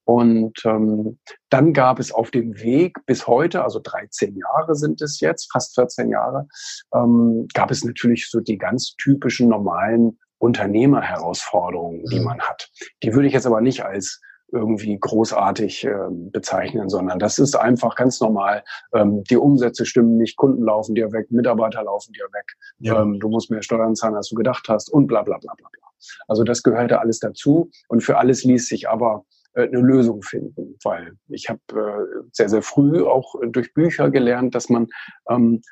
Und 0.05 0.59
ähm, 0.65 1.19
dann 1.49 1.73
gab 1.73 2.01
es 2.01 2.11
auf 2.11 2.33
dem 2.33 2.61
Weg 2.61 2.99
bis 3.07 3.27
heute, 3.27 3.63
also 3.63 3.81
13 3.81 4.37
Jahre 4.37 4.75
sind 4.75 5.01
es 5.01 5.21
jetzt, 5.21 5.51
fast 5.53 5.75
14 5.77 6.11
Jahre, 6.11 6.49
ähm, 6.93 7.47
gab 7.55 7.71
es 7.71 7.85
natürlich 7.85 8.29
so 8.29 8.41
die 8.41 8.59
ganz 8.59 8.97
typischen 8.97 9.49
normalen 9.49 10.19
Unternehmerherausforderungen, 10.39 12.05
die 12.07 12.19
mhm. 12.19 12.25
man 12.25 12.41
hat. 12.41 12.69
Die 13.05 13.15
würde 13.15 13.29
ich 13.29 13.35
jetzt 13.35 13.47
aber 13.47 13.61
nicht 13.61 13.85
als 13.85 14.21
irgendwie 14.53 14.99
großartig 14.99 15.85
äh, 15.85 15.95
bezeichnen, 16.11 16.89
sondern 16.89 17.19
das 17.19 17.39
ist 17.39 17.57
einfach 17.57 17.97
ganz 17.97 18.21
normal. 18.21 18.63
Ähm, 18.95 19.25
die 19.25 19.37
Umsätze 19.37 19.87
stimmen 19.87 20.17
nicht, 20.19 20.37
Kunden 20.37 20.65
laufen 20.65 20.95
dir 20.95 21.13
weg, 21.13 21.31
Mitarbeiter 21.31 21.83
laufen 21.83 22.13
dir 22.13 22.27
weg, 22.33 22.53
ja. 22.79 23.01
ähm, 23.01 23.19
du 23.19 23.29
musst 23.29 23.51
mehr 23.51 23.63
Steuern 23.63 23.97
zahlen, 23.97 24.15
als 24.15 24.29
du 24.29 24.35
gedacht 24.35 24.69
hast 24.69 24.93
und 24.93 25.07
bla 25.07 25.23
bla 25.23 25.39
bla 25.39 25.55
bla 25.57 25.69
bla. 25.73 25.89
Also 26.29 26.45
das 26.45 26.63
gehörte 26.63 27.01
alles 27.01 27.19
dazu 27.21 27.71
und 27.89 28.03
für 28.03 28.19
alles 28.19 28.45
ließ 28.45 28.69
sich 28.69 28.89
aber 28.89 29.25
äh, 29.55 29.63
eine 29.63 29.81
Lösung 29.81 30.23
finden, 30.23 30.77
weil 30.83 31.13
ich 31.29 31.49
habe 31.49 31.61
äh, 31.71 32.27
sehr, 32.33 32.49
sehr 32.49 32.63
früh 32.63 33.05
auch 33.05 33.35
durch 33.47 33.75
Bücher 33.75 34.11
gelernt, 34.11 34.55
dass 34.55 34.69
man 34.69 34.89
ähm, 35.29 35.63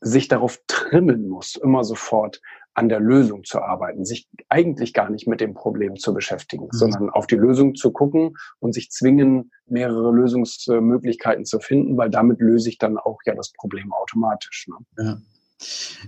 sich 0.00 0.28
darauf 0.28 0.60
trimmen 0.66 1.28
muss, 1.28 1.56
immer 1.56 1.84
sofort 1.84 2.40
an 2.78 2.88
der 2.88 3.00
Lösung 3.00 3.42
zu 3.42 3.60
arbeiten, 3.60 4.04
sich 4.04 4.28
eigentlich 4.48 4.94
gar 4.94 5.10
nicht 5.10 5.26
mit 5.26 5.40
dem 5.40 5.52
Problem 5.52 5.96
zu 5.96 6.14
beschäftigen, 6.14 6.66
mhm. 6.66 6.76
sondern 6.78 7.10
auf 7.10 7.26
die 7.26 7.34
Lösung 7.34 7.74
zu 7.74 7.90
gucken 7.90 8.36
und 8.60 8.72
sich 8.72 8.90
zwingen, 8.90 9.50
mehrere 9.66 10.12
Lösungsmöglichkeiten 10.12 11.44
zu 11.44 11.58
finden, 11.58 11.96
weil 11.96 12.08
damit 12.08 12.40
löse 12.40 12.68
ich 12.68 12.78
dann 12.78 12.96
auch 12.96 13.18
ja 13.26 13.34
das 13.34 13.52
Problem 13.52 13.92
automatisch. 13.92 14.68
Ne? 14.68 15.04
Ja. 15.04 15.20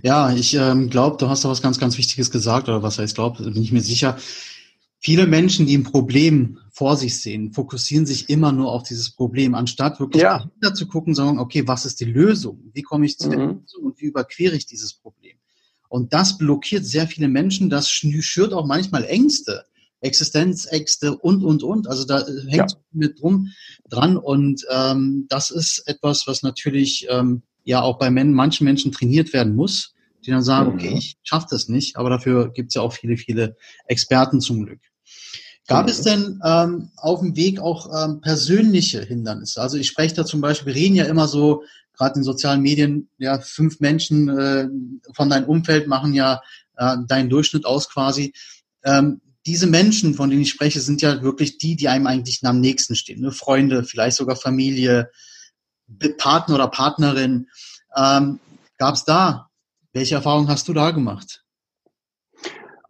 Ja, 0.01 0.31
ich 0.33 0.53
ähm, 0.53 0.89
glaube, 0.89 1.17
du 1.17 1.27
hast 1.27 1.43
da 1.43 1.49
was 1.49 1.61
ganz, 1.61 1.77
ganz 1.77 1.97
Wichtiges 1.97 2.31
gesagt, 2.31 2.69
oder 2.69 2.83
was 2.83 2.99
heißt 2.99 3.15
glaube, 3.15 3.43
bin 3.43 3.61
ich 3.61 3.73
mir 3.73 3.81
sicher. 3.81 4.17
Viele 4.97 5.27
Menschen, 5.27 5.65
die 5.65 5.77
ein 5.77 5.83
Problem 5.83 6.59
vor 6.71 6.95
sich 6.95 7.19
sehen, 7.21 7.51
fokussieren 7.51 8.05
sich 8.05 8.29
immer 8.29 8.53
nur 8.53 8.71
auf 8.71 8.83
dieses 8.83 9.13
Problem, 9.13 9.55
anstatt 9.55 9.99
wirklich 9.99 10.23
Ja. 10.23 10.37
dahinter 10.37 10.73
zu 10.73 10.87
gucken, 10.87 11.15
sagen, 11.15 11.37
okay, 11.37 11.67
was 11.67 11.85
ist 11.85 11.99
die 11.99 12.05
Lösung? 12.05 12.71
Wie 12.73 12.81
komme 12.81 13.05
ich 13.05 13.17
zu 13.17 13.27
der 13.27 13.39
Mhm. 13.39 13.59
Lösung 13.59 13.83
und 13.83 13.99
wie 13.99 14.05
überquere 14.05 14.55
ich 14.55 14.67
dieses 14.67 14.93
Problem? 14.93 15.35
Und 15.91 16.13
das 16.13 16.37
blockiert 16.37 16.85
sehr 16.85 17.05
viele 17.05 17.27
Menschen, 17.27 17.69
das 17.69 17.89
schü- 17.89 18.21
schürt 18.21 18.53
auch 18.53 18.65
manchmal 18.65 19.03
Ängste, 19.03 19.65
Existenzängste 19.99 21.17
und, 21.17 21.43
und, 21.43 21.63
und. 21.63 21.87
Also 21.89 22.05
da 22.05 22.21
äh, 22.21 22.41
hängt 22.47 22.71
Ja. 22.71 22.77
mit 22.93 23.19
drum 23.19 23.49
dran 23.89 24.15
und 24.15 24.65
ähm, 24.71 25.25
das 25.27 25.51
ist 25.51 25.83
etwas, 25.87 26.27
was 26.27 26.43
natürlich 26.43 27.07
ähm, 27.09 27.41
ja 27.65 27.81
auch 27.81 27.99
bei 27.99 28.09
Men 28.09 28.31
manchen 28.33 28.63
Menschen 28.63 28.93
trainiert 28.93 29.33
werden 29.33 29.53
muss, 29.53 29.93
die 30.25 30.31
dann 30.31 30.43
sagen, 30.43 30.69
Mhm. 30.69 30.75
okay, 30.75 30.93
ich 30.97 31.17
schaffe 31.23 31.47
das 31.49 31.67
nicht, 31.67 31.97
aber 31.97 32.09
dafür 32.09 32.53
gibt 32.53 32.69
es 32.69 32.75
ja 32.75 32.81
auch 32.83 32.93
viele, 32.93 33.17
viele 33.17 33.57
Experten 33.85 34.39
zum 34.39 34.65
Glück. 34.65 34.79
Gab 35.67 35.87
Mhm. 35.87 35.91
es 35.91 36.01
denn 36.03 36.39
ähm, 36.45 36.91
auf 36.95 37.19
dem 37.19 37.35
Weg 37.35 37.59
auch 37.59 37.89
ähm, 37.93 38.21
persönliche 38.21 39.01
Hindernisse? 39.03 39.61
Also 39.61 39.75
ich 39.75 39.87
spreche 39.87 40.15
da 40.15 40.25
zum 40.25 40.39
Beispiel, 40.39 40.73
wir 40.73 40.81
reden 40.81 40.95
ja 40.95 41.03
immer 41.03 41.27
so, 41.27 41.63
gerade 42.01 42.17
in 42.17 42.23
sozialen 42.23 42.61
Medien, 42.61 43.09
ja, 43.19 43.39
fünf 43.39 43.79
Menschen 43.79 44.27
äh, 44.27 44.67
von 45.13 45.29
deinem 45.29 45.47
Umfeld 45.47 45.87
machen 45.87 46.15
ja 46.15 46.41
äh, 46.77 46.97
deinen 47.07 47.29
Durchschnitt 47.29 47.65
aus 47.65 47.89
quasi. 47.89 48.33
Ähm, 48.83 49.21
diese 49.45 49.67
Menschen, 49.67 50.15
von 50.15 50.29
denen 50.29 50.41
ich 50.41 50.49
spreche, 50.49 50.81
sind 50.81 51.03
ja 51.03 51.21
wirklich 51.21 51.59
die, 51.59 51.75
die 51.75 51.89
einem 51.89 52.07
eigentlich 52.07 52.39
am 52.43 52.59
nächsten 52.59 52.95
stehen. 52.95 53.21
Ne? 53.21 53.31
Freunde, 53.31 53.83
vielleicht 53.83 54.17
sogar 54.17 54.35
Familie, 54.35 55.11
Partner 56.17 56.55
oder 56.55 56.67
Partnerin. 56.69 57.47
Ähm, 57.95 58.39
Gab 58.77 58.95
es 58.95 59.05
da? 59.05 59.49
Welche 59.93 60.15
Erfahrungen 60.15 60.47
hast 60.47 60.67
du 60.67 60.73
da 60.73 60.89
gemacht? 60.89 61.43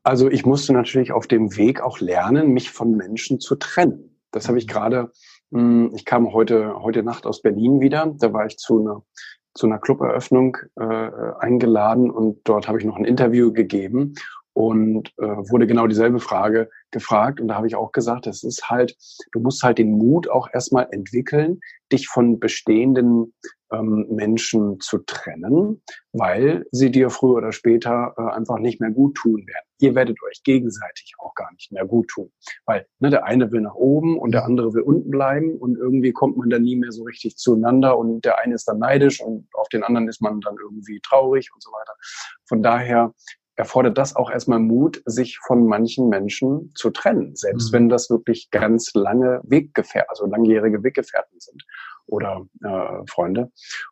Also 0.04 0.30
ich 0.30 0.46
musste 0.46 0.72
natürlich 0.72 1.12
auf 1.12 1.28
dem 1.28 1.58
Weg 1.58 1.82
auch 1.82 2.00
lernen, 2.00 2.50
mich 2.50 2.72
von 2.72 2.96
Menschen 2.96 3.42
zu 3.42 3.56
trennen. 3.56 4.18
Das 4.32 4.48
habe 4.48 4.58
ich 4.58 4.68
gerade, 4.68 5.00
mh, 5.02 5.12
ich 5.52 6.06
kam 6.06 6.32
heute, 6.32 6.82
heute 6.82 7.04
Nacht 7.04 7.26
aus 7.26 7.42
Berlin 7.42 7.82
wieder. 7.82 8.14
Da 8.18 8.32
war 8.32 8.46
ich 8.46 8.58
zu 8.58 8.80
einer, 8.80 9.04
zu 9.54 9.68
einer 9.68 9.80
Cluberöffnung 9.80 10.58
äh, 10.80 11.10
eingeladen 11.40 12.10
und 12.10 12.40
dort 12.46 12.68
habe 12.68 12.80
ich 12.80 12.86
noch 12.86 12.96
ein 12.96 13.06
Interview 13.06 13.52
gegeben 13.52 14.16
und 14.54 15.10
äh, 15.18 15.24
wurde 15.24 15.68
genau 15.68 15.88
dieselbe 15.88 16.20
Frage 16.20 16.70
gefragt. 16.92 17.40
Und 17.42 17.50
da 17.50 17.56
habe 17.56 17.68
ich 17.68 17.76
auch 17.76 17.92
gesagt, 17.92 18.28
das 18.28 18.44
ist 18.44 18.70
halt, 18.70 18.96
du 19.32 19.40
musst 19.40 19.64
halt 19.64 19.78
den 19.78 19.92
Mut 19.92 20.30
auch 20.30 20.48
erstmal 20.54 20.88
entwickeln, 20.92 21.60
dich 21.92 22.08
von 22.08 22.40
bestehenden 22.40 23.34
ähm, 23.72 24.06
Menschen 24.10 24.80
zu 24.80 25.00
trennen, 25.00 25.82
weil 26.14 26.66
sie 26.72 26.92
dir 26.92 27.10
früher 27.10 27.38
oder 27.38 27.52
später 27.52 28.14
äh, 28.18 28.36
einfach 28.36 28.60
nicht 28.60 28.82
mehr 28.82 28.92
gut 28.92 29.16
tun 29.16 29.46
werden. 29.48 29.66
Ihr 29.80 29.96
werdet 29.96 30.18
euch 30.24 30.44
gegenseitig 30.44 31.14
auch 31.20 31.34
gar 31.34 31.52
nicht 31.54 31.72
mehr 31.72 31.86
gut 31.86 32.08
tun, 32.10 32.32
weil 32.66 32.86
ne, 33.00 33.10
der 33.10 33.26
eine 33.26 33.52
will 33.52 33.62
nach 33.62 33.76
oben 33.76 34.20
und 34.20 34.32
der 34.32 34.46
andere 34.46 34.74
will 34.74 34.84
unten 34.84 35.10
bleiben 35.10 35.58
und 35.58 35.78
irgendwie 35.78 36.12
kommt 36.12 36.38
man 36.38 36.50
dann 36.50 36.64
nie 36.64 36.76
mehr 36.76 36.92
so 36.92 37.04
richtig 37.04 37.38
zueinander 37.38 37.98
und 37.98 38.24
der 38.26 38.40
eine 38.40 38.56
ist 38.56 38.68
dann 38.68 38.80
neidisch 38.80 39.22
und 39.22 39.48
auf 39.54 39.70
den 39.70 39.84
anderen 39.84 40.08
ist 40.08 40.22
man 40.22 40.40
dann 40.42 40.56
irgendwie 40.62 41.00
traurig 41.02 41.50
und 41.54 41.64
so 41.64 41.72
weiter. 41.72 41.94
Von 42.48 42.62
daher 42.62 43.14
erfordert 43.62 43.96
das 43.96 44.16
auch 44.16 44.32
erstmal 44.32 44.58
Mut, 44.58 45.04
sich 45.06 45.38
von 45.38 45.68
manchen 45.68 46.10
Menschen 46.10 46.72
zu 46.74 46.90
trennen, 46.90 47.36
selbst 47.36 47.70
Mhm. 47.70 47.76
wenn 47.76 47.90
das 47.90 48.10
wirklich 48.10 48.50
ganz 48.50 48.92
lange 48.96 49.40
Weggefährten, 49.44 50.10
also 50.10 50.26
langjährige 50.26 50.82
Weggefährten 50.84 51.40
sind 51.40 51.64
oder 52.08 52.48
äh, 52.64 53.06
Freunde. 53.08 53.52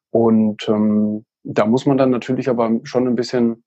Und 0.09 0.67
ähm, 0.67 1.23
da 1.43 1.67
muss 1.67 1.85
man 1.85 1.99
dann 1.99 2.09
natürlich 2.09 2.49
aber 2.49 2.79
schon 2.81 3.07
ein 3.07 3.15
bisschen, 3.15 3.63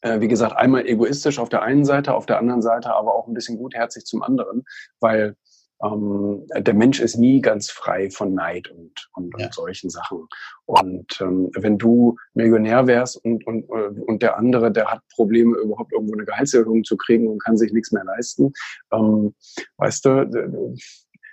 äh, 0.00 0.18
wie 0.20 0.28
gesagt, 0.28 0.56
einmal 0.56 0.86
egoistisch 0.86 1.38
auf 1.38 1.50
der 1.50 1.60
einen 1.60 1.84
Seite, 1.84 2.14
auf 2.14 2.24
der 2.24 2.38
anderen 2.38 2.62
Seite 2.62 2.94
aber 2.94 3.14
auch 3.14 3.26
ein 3.28 3.34
bisschen 3.34 3.58
gutherzig 3.58 4.06
zum 4.06 4.22
anderen, 4.22 4.64
weil 4.98 5.36
ähm, 5.82 6.46
der 6.56 6.74
Mensch 6.74 7.00
ist 7.00 7.16
nie 7.16 7.40
ganz 7.40 7.70
frei 7.70 8.10
von 8.10 8.34
Neid 8.34 8.68
und, 8.70 9.08
und, 9.14 9.34
Ja. 9.38 9.46
und 9.46 9.54
solchen 9.54 9.90
Sachen. 9.90 10.26
Und 10.66 11.20
ähm, 11.20 11.50
wenn 11.54 11.78
du 11.78 12.16
Millionär 12.34 12.86
wärst 12.86 13.24
und, 13.24 13.46
und, 13.46 13.64
äh, 13.70 14.00
und 14.06 14.22
der 14.22 14.36
andere, 14.36 14.72
der 14.72 14.86
hat 14.86 15.02
Probleme, 15.14 15.56
überhaupt 15.56 15.92
irgendwo 15.92 16.14
eine 16.14 16.24
Gehaltserhöhung 16.24 16.84
zu 16.84 16.96
kriegen 16.96 17.28
und 17.28 17.42
kann 17.42 17.56
sich 17.56 17.72
nichts 17.72 17.92
mehr 17.92 18.04
leisten, 18.04 18.52
ähm, 18.92 19.34
weißt 19.76 20.04
du, 20.04 20.74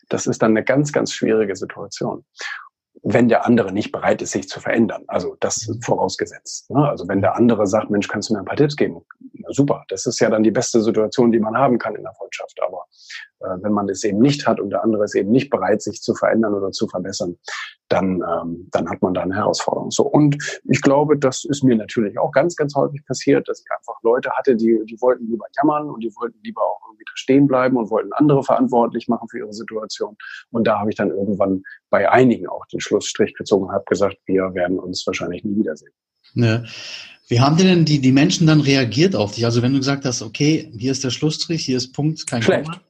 das 0.09 0.27
ist 0.27 0.41
dann 0.41 0.51
eine 0.51 0.63
ganz, 0.63 0.91
ganz 0.91 1.11
schwierige 1.11 1.55
Situation. 1.55 2.23
Wenn 3.07 3.29
der 3.29 3.45
andere 3.45 3.71
nicht 3.71 3.91
bereit 3.91 4.23
ist, 4.23 4.31
sich 4.31 4.49
zu 4.49 4.59
verändern. 4.59 5.03
Also 5.05 5.37
das 5.39 5.69
vorausgesetzt. 5.83 6.71
Ne? 6.71 6.89
Also 6.89 7.07
wenn 7.07 7.21
der 7.21 7.35
andere 7.35 7.67
sagt, 7.67 7.91
Mensch, 7.91 8.07
kannst 8.07 8.29
du 8.29 8.33
mir 8.33 8.39
ein 8.39 8.45
paar 8.45 8.55
Tipps 8.55 8.75
geben? 8.75 9.01
Na, 9.33 9.47
super, 9.51 9.83
das 9.89 10.07
ist 10.07 10.19
ja 10.19 10.29
dann 10.31 10.41
die 10.41 10.49
beste 10.49 10.81
Situation, 10.81 11.31
die 11.31 11.39
man 11.39 11.55
haben 11.55 11.77
kann 11.77 11.95
in 11.95 12.01
der 12.01 12.13
Freundschaft. 12.13 12.59
Aber 12.65 12.85
äh, 13.41 13.61
wenn 13.61 13.73
man 13.73 13.89
es 13.89 14.03
eben 14.03 14.17
nicht 14.17 14.47
hat 14.47 14.59
und 14.59 14.71
der 14.71 14.83
andere 14.83 15.03
ist 15.03 15.13
eben 15.13 15.29
nicht 15.29 15.51
bereit, 15.51 15.83
sich 15.83 16.01
zu 16.01 16.15
verändern 16.15 16.55
oder 16.55 16.71
zu 16.71 16.87
verbessern, 16.87 17.37
dann, 17.89 18.23
ähm, 18.23 18.67
dann 18.71 18.89
hat 18.89 19.01
man 19.01 19.13
da 19.13 19.21
eine 19.21 19.35
Herausforderung. 19.35 19.91
So 19.91 20.03
und 20.03 20.35
ich 20.65 20.81
glaube, 20.81 21.17
das 21.17 21.43
ist 21.45 21.63
mir 21.63 21.75
natürlich 21.75 22.17
auch 22.17 22.31
ganz, 22.31 22.55
ganz 22.55 22.75
häufig 22.75 23.05
passiert, 23.05 23.47
dass 23.47 23.61
ich 23.61 23.71
einfach 23.71 24.01
Leute 24.03 24.31
hatte, 24.31 24.55
die, 24.55 24.79
die 24.85 24.99
wollten 25.01 25.27
lieber 25.27 25.45
jammern 25.55 25.89
und 25.89 26.03
die 26.03 26.13
wollten 26.15 26.39
lieber 26.43 26.61
auch 26.61 26.81
irgendwie 26.87 27.03
da 27.05 27.11
stehen 27.15 27.47
bleiben 27.47 27.77
und 27.77 27.89
wollten 27.89 28.13
andere 28.13 28.43
verantwortlich 28.43 29.07
machen 29.07 29.27
für 29.29 29.39
ihre 29.39 29.53
Situation. 29.53 30.17
Und 30.51 30.65
da 30.65 30.79
habe 30.79 30.89
ich 30.89 30.95
dann 30.95 31.09
irgendwann 31.09 31.63
bei 31.89 32.09
einigen 32.09 32.47
auch 32.47 32.65
den 32.67 32.79
Schlussstrich 32.79 33.33
gezogen 33.35 33.65
und 33.65 33.71
habe 33.71 33.85
gesagt, 33.87 34.17
wir 34.25 34.53
werden 34.53 34.79
uns 34.79 35.05
wahrscheinlich 35.05 35.43
nie 35.43 35.55
wiedersehen. 35.55 35.91
Ne. 36.33 36.65
Wie 37.27 37.39
haben 37.39 37.57
denn 37.57 37.85
die, 37.85 37.99
die 37.99 38.11
Menschen 38.11 38.45
dann 38.45 38.61
reagiert 38.61 39.15
auf 39.15 39.33
dich? 39.33 39.45
Also 39.45 39.61
wenn 39.61 39.73
du 39.73 39.79
gesagt 39.79 40.05
hast, 40.05 40.21
okay, 40.21 40.71
hier 40.77 40.91
ist 40.91 41.03
der 41.03 41.09
Schlussstrich, 41.09 41.65
hier 41.65 41.77
ist 41.77 41.91
Punkt, 41.93 42.27
kein 42.27 42.41
Schlecht. 42.41 42.65
Komma. 42.65 42.81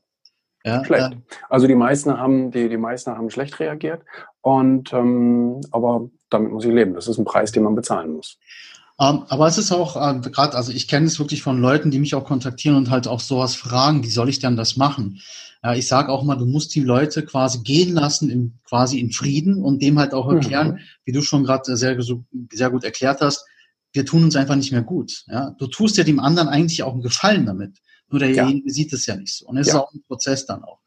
Ja, 0.66 0.84
Schlecht. 0.84 1.14
äh, 1.14 1.18
Also 1.50 1.68
die 1.68 1.76
meisten 1.76 2.18
haben, 2.18 2.50
die, 2.52 2.68
die 2.68 2.78
meisten 2.78 3.12
haben 3.12 3.30
schlecht 3.30 3.60
reagiert. 3.60 4.02
Und 4.46 4.94
ähm, 4.94 5.62
aber 5.72 6.08
damit 6.30 6.52
muss 6.52 6.66
ich 6.66 6.72
leben. 6.72 6.94
Das 6.94 7.08
ist 7.08 7.18
ein 7.18 7.26
Preis, 7.26 7.52
den 7.52 7.64
man 7.64 7.74
bezahlen 7.74 8.12
muss. 8.14 8.38
Ähm, 9.00 9.24
aber 9.28 9.48
es 9.48 9.58
ist 9.58 9.72
auch 9.72 9.96
äh, 9.96 10.20
gerade, 10.30 10.56
also 10.56 10.72
ich 10.72 10.88
kenne 10.88 11.08
es 11.08 11.18
wirklich 11.18 11.42
von 11.42 11.60
Leuten, 11.60 11.90
die 11.90 11.98
mich 11.98 12.14
auch 12.14 12.26
kontaktieren 12.26 12.78
und 12.78 12.92
halt 12.92 13.08
auch 13.08 13.20
sowas 13.22 13.56
fragen, 13.56 14.04
wie 14.04 14.10
soll 14.12 14.30
ich 14.30 14.38
denn 14.38 14.56
das 14.56 14.78
machen? 14.78 15.20
Äh, 15.64 15.80
ich 15.80 15.88
sage 15.88 16.10
auch 16.12 16.22
mal, 16.24 16.36
du 16.36 16.46
musst 16.46 16.76
die 16.76 16.82
Leute 16.82 17.26
quasi 17.26 17.62
gehen 17.64 17.96
lassen, 17.96 18.30
in, 18.30 18.60
quasi 18.70 19.00
in 19.00 19.12
Frieden 19.12 19.64
und 19.64 19.82
dem 19.82 19.98
halt 19.98 20.14
auch 20.14 20.32
erklären, 20.32 20.74
Mhm. 20.74 20.80
wie 21.06 21.12
du 21.12 21.24
schon 21.24 21.44
gerade 21.44 21.76
sehr, 21.76 22.00
so- 22.04 22.24
sehr 22.54 22.70
gut 22.70 22.84
erklärt 22.84 23.22
hast, 23.22 23.46
wir 23.94 24.06
tun 24.06 24.26
uns 24.26 24.36
einfach 24.36 24.56
nicht 24.56 24.72
mehr 24.72 24.84
gut. 24.84 25.24
Ja? 25.28 25.56
Du 25.58 25.66
tust 25.66 25.98
ja 25.98 26.04
dem 26.04 26.20
anderen 26.20 26.50
eigentlich 26.50 26.84
auch 26.84 26.94
einen 26.94 27.02
Gefallen 27.02 27.48
damit. 27.48 27.80
Nur 28.12 28.20
derjenige 28.20 28.70
sieht 28.70 28.94
es 28.94 29.08
ja 29.08 29.16
nicht 29.16 29.36
so. 29.36 29.48
Und 29.48 29.58
es 29.58 29.68
ist 29.70 29.74
Ja. 29.74 29.80
auch 29.80 29.92
ein 29.92 30.04
Prozess 30.08 30.46
dann 30.46 30.64
auch. 30.64 30.82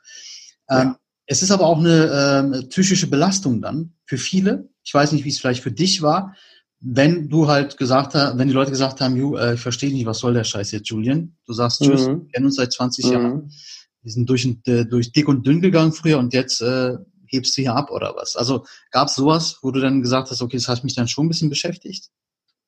Ähm, 0.70 0.78
Ja. 0.78 0.98
Es 1.30 1.42
ist 1.42 1.50
aber 1.50 1.66
auch 1.66 1.78
eine 1.78 2.52
ähm, 2.54 2.68
psychische 2.70 3.06
Belastung 3.06 3.60
dann 3.60 3.92
für 4.06 4.16
viele. 4.16 4.70
Ich 4.82 4.94
weiß 4.94 5.12
nicht, 5.12 5.24
wie 5.24 5.28
es 5.28 5.38
vielleicht 5.38 5.62
für 5.62 5.70
dich 5.70 6.00
war, 6.00 6.34
wenn 6.80 7.28
du 7.28 7.48
halt 7.48 7.76
gesagt 7.76 8.14
hast, 8.14 8.38
wenn 8.38 8.48
die 8.48 8.54
Leute 8.54 8.70
gesagt 8.70 9.00
haben, 9.02 9.14
Ju, 9.14 9.36
äh, 9.36 9.54
ich 9.54 9.60
verstehe 9.60 9.92
nicht, 9.92 10.06
was 10.06 10.20
soll 10.20 10.32
der 10.32 10.44
Scheiß 10.44 10.72
jetzt, 10.72 10.88
Julian? 10.88 11.36
Du 11.46 11.52
sagst 11.52 11.82
Tschüss, 11.82 12.08
Mhm. 12.08 12.22
wir 12.22 12.28
kennen 12.32 12.46
uns 12.46 12.56
seit 12.56 12.72
20 12.72 13.04
Jahren. 13.06 13.34
Mhm. 13.34 13.50
Wir 14.02 14.12
sind 14.12 14.30
durch, 14.30 14.46
und, 14.46 14.66
äh, 14.68 14.86
durch 14.86 15.12
dick 15.12 15.28
und 15.28 15.46
dünn 15.46 15.60
gegangen 15.60 15.92
früher 15.92 16.18
und 16.18 16.32
jetzt 16.32 16.62
äh, 16.62 16.96
hebst 17.26 17.58
du 17.58 17.62
hier 17.62 17.74
ab 17.74 17.90
oder 17.90 18.14
was? 18.16 18.36
Also 18.36 18.64
gab 18.90 19.08
es 19.08 19.16
sowas, 19.16 19.58
wo 19.60 19.70
du 19.70 19.80
dann 19.80 20.00
gesagt 20.00 20.30
hast, 20.30 20.40
okay, 20.40 20.56
das 20.56 20.68
hat 20.68 20.82
mich 20.82 20.94
dann 20.94 21.08
schon 21.08 21.26
ein 21.26 21.28
bisschen 21.28 21.50
beschäftigt? 21.50 22.08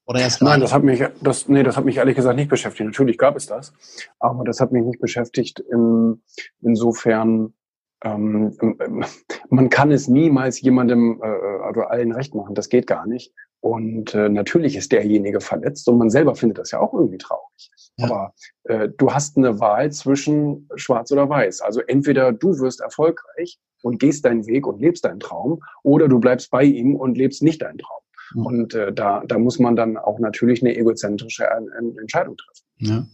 Oder 0.05 0.21
erst 0.21 0.43
Nein, 0.43 0.61
das 0.61 0.73
hat 0.73 0.83
mich, 0.83 1.03
das, 1.23 1.49
nee, 1.49 1.63
das 1.63 1.77
hat 1.77 1.85
mich 1.85 1.97
ehrlich 1.97 2.17
gesagt 2.17 2.37
nicht 2.37 2.51
beschäftigt. 2.51 2.85
Natürlich 2.85 3.17
gab 3.17 3.37
es 3.37 3.47
das, 3.47 3.73
aber 4.19 4.45
das 4.45 4.61
hat 4.61 4.73
mich 4.73 4.85
nicht 4.85 5.01
beschäftigt. 5.01 5.61
In, 5.61 6.23
insofern, 6.61 7.55
ähm, 8.05 8.57
ähm, 8.61 9.05
man 9.49 9.71
kann 9.71 9.91
es 9.93 10.09
niemals 10.09 10.61
jemandem 10.61 11.21
äh, 11.23 11.69
oder 11.69 11.91
allen 11.91 12.13
recht 12.13 12.35
machen. 12.35 12.55
Das 12.55 12.69
geht 12.69 12.87
gar 12.87 13.07
nicht. 13.07 13.33
Und 13.61 14.15
äh, 14.15 14.31
natürlich 14.31 14.75
ist 14.75 14.91
derjenige 14.91 15.41
verletzt 15.41 15.87
und 15.89 15.99
man 15.99 16.09
selber 16.09 16.35
findet 16.35 16.59
das 16.59 16.71
ja 16.71 16.81
auch 16.81 16.95
irgendwie 16.95 17.19
traurig. 17.19 17.71
Ja. 17.97 18.07
Aber 18.07 18.35
äh, 18.65 18.89
du 18.97 19.13
hast 19.13 19.37
eine 19.37 19.61
Wahl 19.61 19.93
zwischen 19.93 20.67
Schwarz 20.77 21.13
oder 21.13 21.29
Weiß. 21.29 21.61
Also 21.61 21.81
entweder 21.81 22.33
du 22.33 22.59
wirst 22.59 22.81
erfolgreich 22.81 23.59
und 23.83 23.99
gehst 23.99 24.25
deinen 24.25 24.47
Weg 24.47 24.67
und 24.67 24.81
lebst 24.81 25.05
deinen 25.05 25.21
Traum, 25.21 25.61
oder 25.83 26.09
du 26.09 26.21
bleibst 26.21 26.51
bei 26.51 26.65
ihm 26.65 26.95
und 26.95 27.19
lebst 27.19 27.43
nicht 27.43 27.61
deinen 27.61 27.79
Traum. 27.79 28.01
Mhm. 28.35 28.47
Und 28.47 28.75
äh, 28.75 28.93
da, 28.95 29.23
da 29.27 29.39
muss 29.39 29.59
man 29.59 29.77
dann 29.77 29.99
auch 29.99 30.19
natürlich 30.19 30.63
eine 30.63 30.75
egozentrische 30.75 31.45
En- 31.45 31.71
En- 31.79 31.99
Entscheidung 31.99 32.37
treffen. 32.39 32.67
Ja. 32.79 33.07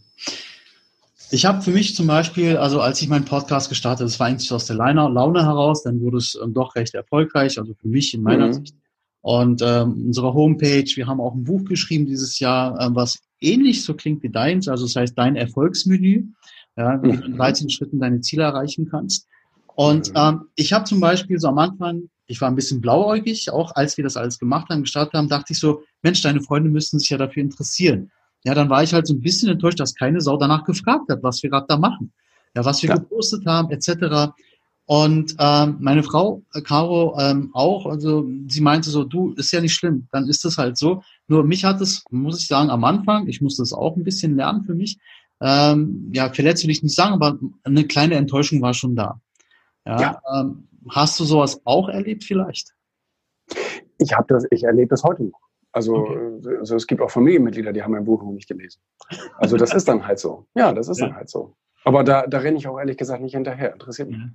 Ich 1.29 1.45
habe 1.45 1.61
für 1.61 1.71
mich 1.71 1.93
zum 1.95 2.07
Beispiel, 2.07 2.55
also 2.57 2.79
als 2.79 3.01
ich 3.01 3.09
meinen 3.09 3.25
Podcast 3.25 3.67
gestartet, 3.69 4.05
das 4.07 4.19
war 4.19 4.27
eigentlich 4.27 4.51
aus 4.51 4.65
der 4.65 4.77
Laune, 4.77 5.09
Laune 5.13 5.43
heraus, 5.43 5.83
dann 5.83 5.99
wurde 5.99 6.17
es 6.17 6.39
ähm, 6.41 6.53
doch 6.53 6.75
recht 6.75 6.93
erfolgreich, 6.93 7.59
also 7.59 7.73
für 7.73 7.87
mich 7.87 8.13
in 8.13 8.23
meiner 8.23 8.47
Mhm. 8.47 8.53
Sicht. 8.53 8.75
Und 9.21 9.61
ähm, 9.61 10.05
unsere 10.07 10.33
Homepage, 10.33 10.89
wir 10.95 11.05
haben 11.07 11.19
auch 11.19 11.33
ein 11.33 11.43
Buch 11.43 11.65
geschrieben 11.65 12.05
dieses 12.05 12.39
Jahr, 12.39 12.79
ähm, 12.79 12.95
was 12.95 13.19
ähnlich 13.41 13.83
so 13.83 13.93
klingt 13.93 14.23
wie 14.23 14.29
deins, 14.29 14.69
also 14.69 14.85
das 14.85 14.95
heißt 14.95 15.17
dein 15.17 15.35
Erfolgsmenü, 15.35 16.27
ja, 16.77 17.03
wie 17.03 17.17
du 17.17 17.23
in 17.25 17.31
Mhm. 17.33 17.37
13 17.37 17.69
Schritten 17.69 17.99
deine 17.99 18.21
Ziele 18.21 18.43
erreichen 18.43 18.87
kannst. 18.89 19.27
Und 19.75 20.07
Mhm. 20.09 20.13
ähm, 20.15 20.41
ich 20.55 20.71
habe 20.71 20.85
zum 20.85 21.01
Beispiel 21.01 21.39
so 21.39 21.49
am 21.49 21.57
Anfang, 21.57 22.03
ich 22.27 22.39
war 22.39 22.49
ein 22.49 22.55
bisschen 22.55 22.79
blauäugig, 22.79 23.51
auch 23.51 23.75
als 23.75 23.97
wir 23.97 24.03
das 24.03 24.15
alles 24.15 24.39
gemacht 24.39 24.69
haben, 24.69 24.83
gestartet 24.83 25.13
haben, 25.15 25.27
dachte 25.27 25.51
ich 25.51 25.59
so, 25.59 25.81
Mensch, 26.03 26.21
deine 26.21 26.41
Freunde 26.41 26.69
müssten 26.69 26.99
sich 26.99 27.09
ja 27.09 27.17
dafür 27.17 27.43
interessieren. 27.43 28.11
Ja, 28.43 28.53
dann 28.53 28.69
war 28.69 28.83
ich 28.83 28.93
halt 28.93 29.07
so 29.07 29.13
ein 29.13 29.21
bisschen 29.21 29.49
enttäuscht, 29.49 29.79
dass 29.79 29.95
keine 29.95 30.21
Sau 30.21 30.37
danach 30.37 30.63
gefragt 30.63 31.09
hat, 31.09 31.23
was 31.23 31.43
wir 31.43 31.49
gerade 31.49 31.65
da 31.67 31.77
machen. 31.77 32.13
ja, 32.55 32.65
was 32.65 32.81
wir 32.81 32.89
ja. 32.89 32.95
gepostet 32.95 33.45
haben, 33.45 33.71
etc. 33.71 34.33
Und 34.85 35.35
ähm, 35.37 35.77
meine 35.79 36.01
Frau, 36.01 36.43
äh, 36.53 36.61
Caro, 36.61 37.17
ähm, 37.19 37.51
auch, 37.53 37.85
also 37.85 38.25
sie 38.47 38.61
meinte 38.61 38.89
so, 38.89 39.03
du, 39.03 39.33
ist 39.33 39.51
ja 39.51 39.59
nicht 39.59 39.73
schlimm, 39.73 40.07
dann 40.11 40.27
ist 40.27 40.45
das 40.45 40.57
halt 40.57 40.77
so. 40.77 41.03
Nur 41.27 41.43
mich 41.43 41.65
hat 41.65 41.81
es, 41.81 42.03
muss 42.09 42.39
ich 42.39 42.47
sagen, 42.47 42.69
am 42.69 42.83
Anfang, 42.83 43.27
ich 43.27 43.41
musste 43.41 43.63
es 43.63 43.73
auch 43.73 43.97
ein 43.97 44.03
bisschen 44.03 44.37
lernen 44.37 44.63
für 44.63 44.75
mich, 44.75 44.97
ähm, 45.41 46.09
ja, 46.13 46.31
verletzt 46.31 46.63
will 46.63 46.71
ich 46.71 46.81
nicht 46.81 46.95
sagen, 46.95 47.13
aber 47.13 47.37
eine 47.63 47.85
kleine 47.85 48.15
Enttäuschung 48.15 48.61
war 48.61 48.73
schon 48.73 48.95
da. 48.95 49.19
Ja, 49.85 50.01
ja. 50.01 50.21
Ähm, 50.33 50.67
hast 50.89 51.19
du 51.19 51.25
sowas 51.25 51.61
auch 51.65 51.89
erlebt 51.89 52.23
vielleicht? 52.23 52.73
Ich 53.99 54.13
habe 54.13 54.25
das, 54.29 54.45
ich 54.51 54.63
erlebe 54.63 54.89
das 54.89 55.03
heute 55.03 55.23
noch. 55.23 55.46
Also, 55.77 55.95
okay. 55.95 56.57
also 56.57 56.75
es 56.75 56.87
gibt 56.87 57.01
auch 57.01 57.11
Familienmitglieder, 57.11 57.71
die 57.71 57.83
haben 57.83 57.91
mein 57.91 58.03
Buch 58.03 58.23
noch 58.23 58.31
nicht 58.31 58.47
gelesen. 58.47 58.81
Also 59.37 59.57
das 59.57 59.75
ist 59.75 59.87
dann 59.87 60.07
halt 60.07 60.17
so. 60.17 60.47
Ja, 60.55 60.73
das 60.73 60.87
ist 60.87 60.99
ja. 60.99 61.05
dann 61.05 61.15
halt 61.15 61.29
so. 61.29 61.55
Aber 61.85 62.03
da, 62.03 62.25
da 62.25 62.39
renne 62.39 62.57
ich 62.57 62.67
auch 62.67 62.79
ehrlich 62.79 62.97
gesagt 62.97 63.21
nicht 63.21 63.35
hinterher. 63.35 63.73
Interessiert 63.73 64.09
mich. 64.09 64.17
Ja. 64.17 64.29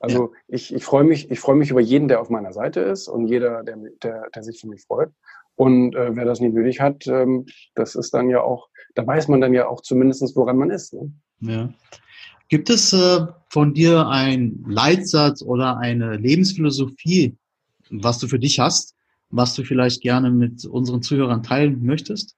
Also 0.00 0.32
ja. 0.32 0.38
ich, 0.48 0.74
ich 0.74 0.84
freue 0.86 1.04
mich, 1.04 1.30
ich 1.30 1.38
freue 1.38 1.56
mich 1.56 1.70
über 1.70 1.82
jeden, 1.82 2.08
der 2.08 2.22
auf 2.22 2.30
meiner 2.30 2.54
Seite 2.54 2.80
ist 2.80 3.08
und 3.08 3.26
jeder, 3.26 3.62
der, 3.62 3.76
der, 4.02 4.30
der 4.34 4.42
sich 4.42 4.58
für 4.58 4.68
mich 4.68 4.84
freut. 4.86 5.10
Und 5.54 5.94
äh, 5.94 6.16
wer 6.16 6.24
das 6.24 6.40
nicht 6.40 6.54
nötig 6.54 6.80
hat, 6.80 7.06
ähm, 7.06 7.44
das 7.74 7.94
ist 7.94 8.14
dann 8.14 8.30
ja 8.30 8.40
auch, 8.40 8.70
da 8.94 9.06
weiß 9.06 9.28
man 9.28 9.42
dann 9.42 9.52
ja 9.52 9.68
auch 9.68 9.82
zumindestens, 9.82 10.34
woran 10.34 10.56
man 10.56 10.70
ist. 10.70 10.94
Ne? 10.94 11.12
Ja. 11.40 11.68
Gibt 12.48 12.70
es 12.70 12.94
äh, 12.94 13.26
von 13.50 13.74
dir 13.74 14.08
einen 14.08 14.64
Leitsatz 14.66 15.42
oder 15.42 15.76
eine 15.76 16.16
Lebensphilosophie, 16.16 17.36
was 17.90 18.18
du 18.18 18.28
für 18.28 18.38
dich 18.38 18.60
hast, 18.60 18.95
was 19.36 19.54
du 19.54 19.64
vielleicht 19.64 20.02
gerne 20.02 20.30
mit 20.30 20.64
unseren 20.64 21.02
Zuhörern 21.02 21.42
teilen 21.42 21.84
möchtest? 21.84 22.36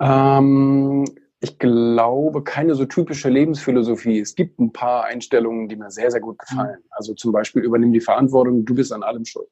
Ähm, 0.00 1.04
ich 1.40 1.58
glaube, 1.58 2.44
keine 2.44 2.74
so 2.74 2.84
typische 2.84 3.28
Lebensphilosophie. 3.28 4.20
Es 4.20 4.34
gibt 4.34 4.60
ein 4.60 4.72
paar 4.72 5.04
Einstellungen, 5.04 5.68
die 5.68 5.76
mir 5.76 5.90
sehr, 5.90 6.10
sehr 6.10 6.20
gut 6.20 6.38
gefallen. 6.38 6.78
Mhm. 6.78 6.88
Also 6.90 7.14
zum 7.14 7.32
Beispiel 7.32 7.62
übernimm 7.62 7.92
die 7.92 8.00
Verantwortung, 8.00 8.64
du 8.64 8.74
bist 8.74 8.92
an 8.92 9.02
allem 9.02 9.24
schuld. 9.24 9.48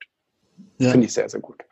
Ja. 0.79 0.91
Finde 0.91 1.07
ich 1.07 1.13
sehr, 1.13 1.29
sehr 1.29 1.41
gut. 1.41 1.63